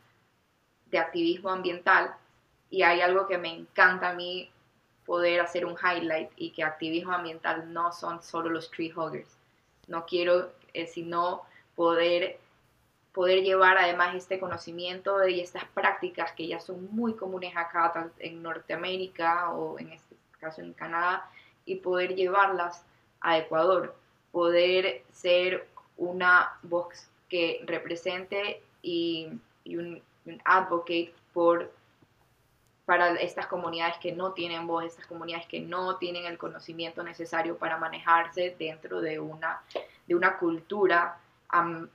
de 0.86 0.99
activismo 0.99 1.49
ambiental 1.49 2.15
y 2.70 2.84
hay 2.84 3.01
algo 3.01 3.28
que 3.28 3.38
me 3.38 3.53
encanta 3.53 4.09
a 4.09 4.13
mí 4.13 4.49
poder 5.05 5.41
hacer 5.41 5.65
un 5.65 5.76
highlight 5.76 6.30
y 6.36 6.51
que 6.51 6.63
activismo 6.63 7.13
ambiental 7.13 7.74
no 7.74 7.91
son 7.91 8.22
solo 8.22 8.49
los 8.49 8.70
tree 8.70 8.93
huggers. 8.95 9.38
No 9.88 10.05
quiero 10.05 10.51
eh, 10.74 10.86
sino 10.86 11.41
poder, 11.76 12.39
poder 13.11 13.41
llevar 13.41 13.78
además 13.78 14.13
este 14.13 14.39
conocimiento 14.39 15.28
y 15.28 15.39
estas 15.39 15.65
prácticas 15.65 16.32
que 16.34 16.47
ya 16.47 16.59
son 16.59 16.93
muy 16.95 17.15
comunes 17.15 17.57
acá 17.57 18.11
en 18.20 18.43
Norteamérica 18.43 19.51
o 19.51 19.80
en 19.80 19.93
este 19.93 20.15
caso 20.39 20.61
en 20.61 20.74
Canadá 20.74 21.28
y 21.65 21.78
poder 21.78 22.13
llevarlas 22.13 22.84
a 23.22 23.39
Ecuador. 23.39 23.95
Poder 24.32 25.03
ser 25.11 25.67
una 25.97 26.53
voz 26.61 27.09
que 27.30 27.63
represente 27.65 28.61
y, 28.84 29.28
un, 29.65 30.01
un 30.26 30.41
advocate 30.45 31.13
por 31.34 31.72
para 32.89 33.13
estas 33.17 33.45
comunidades 33.45 33.97
que 33.99 34.13
no 34.13 34.33
tienen 34.33 34.65
voz, 34.65 34.83
estas 34.83 35.05
comunidades 35.05 35.45
que 35.45 35.59
no 35.59 35.97
tienen 35.97 36.25
el 36.25 36.39
conocimiento 36.39 37.03
necesario 37.03 37.55
para 37.55 37.77
manejarse 37.77 38.55
dentro 38.57 38.99
de 38.99 39.19
una, 39.19 39.61
de 40.07 40.15
una 40.15 40.39
cultura 40.39 41.19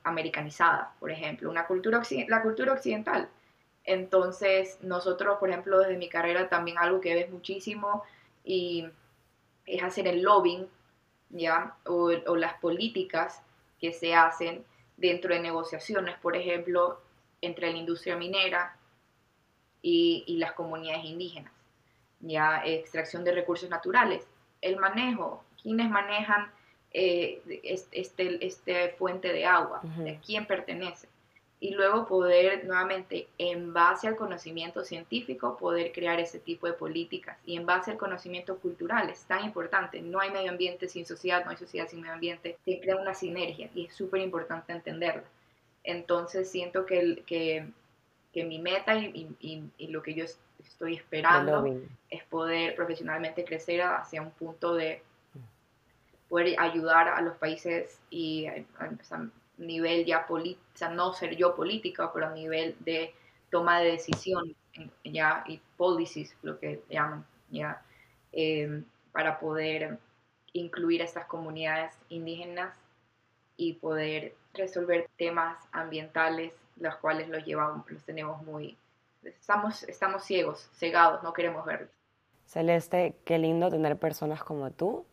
americanizada, 0.05 0.95
por 1.01 1.11
ejemplo, 1.11 1.51
una 1.51 1.67
cultura, 1.67 2.01
la 2.29 2.43
cultura 2.43 2.75
occidental. 2.75 3.29
Entonces, 3.83 4.79
nosotros, 4.83 5.39
por 5.41 5.51
ejemplo, 5.51 5.81
desde 5.81 5.97
mi 5.97 6.09
carrera 6.09 6.49
también 6.49 6.79
algo 6.79 7.01
que 7.01 7.13
ves 7.13 7.29
muchísimo 7.29 8.05
y 8.45 8.89
es 9.67 9.83
hacer 9.83 10.07
el 10.07 10.23
lobbying, 10.23 10.69
¿ya? 11.31 11.75
O, 11.87 12.13
o 12.25 12.37
las 12.37 12.55
políticas 12.61 13.43
que 13.81 13.93
se 13.93 14.15
hacen 14.15 14.65
dentro 14.97 15.35
de 15.35 15.41
negociaciones, 15.41 16.17
por 16.21 16.37
ejemplo, 16.37 17.01
entre 17.41 17.73
la 17.73 17.79
industria 17.79 18.15
minera 18.15 18.77
y, 19.85 20.37
las 20.39 20.53
comunidades 20.53 21.05
indígenas. 21.05 21.53
Ya, 22.21 22.63
extracción 22.65 23.23
de 23.23 23.33
recursos 23.33 23.69
naturales, 23.69 24.27
el 24.63 24.79
manejo, 24.79 25.45
quienes 25.63 25.91
manejan 25.91 26.51
eh, 26.91 27.43
este, 27.93 28.45
este, 28.45 28.89
fuente 28.91 29.33
de 29.33 29.45
agua, 29.45 29.83
de 29.99 30.19
quién 30.25 30.47
pertenece. 30.47 31.09
Y 31.61 31.73
luego 31.73 32.07
poder 32.07 32.65
nuevamente, 32.65 33.29
en 33.37 33.73
base 33.73 34.09
al 34.09 34.17
conocimiento 34.17 34.85
científico, 34.85 35.57
poder 35.59 35.93
crear 35.93 36.19
ese 36.19 36.39
tipo 36.39 36.67
de 36.67 36.73
políticas. 36.73 37.39
Y 37.45 37.57
en 37.57 37.67
base 37.67 37.91
al 37.91 37.99
conocimiento 37.99 38.59
cultural, 38.59 39.11
es 39.11 39.25
tan 39.25 39.45
importante. 39.45 40.01
No 40.01 40.21
hay 40.21 40.31
medio 40.31 40.51
ambiente 40.51 40.89
sin 40.89 41.05
sociedad, 41.05 41.45
no 41.45 41.51
hay 41.51 41.57
sociedad 41.57 41.89
sin 41.89 42.01
medio 42.01 42.15
ambiente. 42.15 42.57
Se 42.65 42.81
crea 42.81 42.97
una 42.97 43.15
sinergia 43.15 43.71
y 43.75 43.87
es 43.87 43.95
súper 43.95 44.21
importante 44.23 44.73
entenderla. 44.73 45.25
Entonces 45.85 46.51
siento 46.51 46.87
que, 46.87 47.23
que 47.27 47.67
que 48.35 48.45
mi 48.45 48.59
meta 48.59 48.97
y, 48.97 49.71
lo 49.89 50.03
que 50.03 50.15
yo 50.15 50.25
estoy 50.59 50.97
esperando 50.97 51.65
es 52.11 52.25
poder 52.25 52.75
profesionalmente 52.75 53.45
crecer 53.45 53.81
hacia 53.81 54.21
un 54.21 54.33
punto 54.33 54.75
de 54.75 55.03
poder 56.29 56.59
ayudar 56.59 57.09
a 57.09 57.21
los 57.21 57.37
países 57.37 58.01
y 58.11 58.47
a, 58.47 58.65
nivel 59.57 60.05
ya 60.05 60.27
político, 60.27 60.61
sea, 60.75 60.89
no 60.89 61.13
ser 61.13 61.37
yo 61.37 61.55
política, 61.55 62.13
pero 62.13 62.27
a 62.27 62.33
nivel 62.33 62.75
de 62.81 63.15
toma 63.53 63.79
de 63.79 63.93
decisión 63.93 64.57
ya 65.05 65.45
y 65.47 65.61
policies, 65.77 66.37
lo 66.43 66.59
que 66.59 66.83
llaman, 66.91 67.25
ya, 67.51 67.81
em, 68.33 68.85
para 69.13 69.39
poder 69.39 69.99
incluir 70.53 71.03
a 71.03 71.05
estas 71.05 71.27
comunidades 71.27 71.95
indígenas 72.09 72.77
y 73.57 73.75
poder 73.75 74.35
resolver 74.55 75.09
temas 75.17 75.57
ambientales 75.71 76.53
los 76.77 76.97
cuales 76.97 77.29
los 77.29 77.45
llevamos, 77.45 77.91
los 77.91 78.03
tenemos 78.05 78.43
muy, 78.43 78.77
estamos, 79.23 79.83
estamos 79.85 80.25
ciegos, 80.25 80.69
cegados, 80.75 81.23
no 81.23 81.33
queremos 81.33 81.65
verlos. 81.65 81.91
Celeste, 82.47 83.17
qué 83.25 83.39
lindo 83.39 83.71
tener 83.71 83.97
personas 83.97 84.43
como 84.45 84.71
tú 84.71 85.07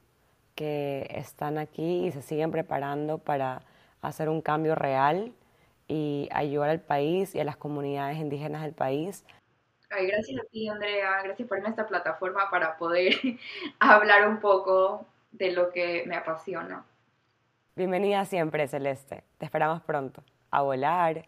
que 0.55 1.07
están 1.11 1.57
aquí 1.57 2.07
y 2.07 2.11
se 2.11 2.21
siguen 2.21 2.51
preparando 2.51 3.17
para 3.17 3.61
hacer 4.01 4.29
un 4.29 4.41
cambio 4.41 4.75
real 4.75 5.33
y 5.87 6.29
ayudar 6.31 6.69
al 6.69 6.81
país 6.81 7.35
y 7.35 7.39
a 7.39 7.43
las 7.43 7.57
comunidades 7.57 8.17
indígenas 8.17 8.61
del 8.61 8.73
país. 8.73 9.25
Ay, 9.89 10.07
gracias 10.07 10.41
a 10.41 10.45
ti, 10.49 10.69
Andrea. 10.69 11.21
Gracias 11.23 11.47
por 11.47 11.57
esta 11.57 11.87
plataforma 11.87 12.49
para 12.49 12.77
poder 12.77 13.13
hablar 13.79 14.27
un 14.27 14.39
poco 14.39 15.05
de 15.31 15.51
lo 15.51 15.69
que 15.69 16.03
me 16.07 16.15
apasiona. 16.15 16.85
Bienvenida 17.75 18.23
siempre, 18.25 18.67
Celeste. 18.67 19.23
Te 19.37 19.45
esperamos 19.45 19.81
pronto. 19.81 20.23
A 20.49 20.61
volar. 20.61 21.27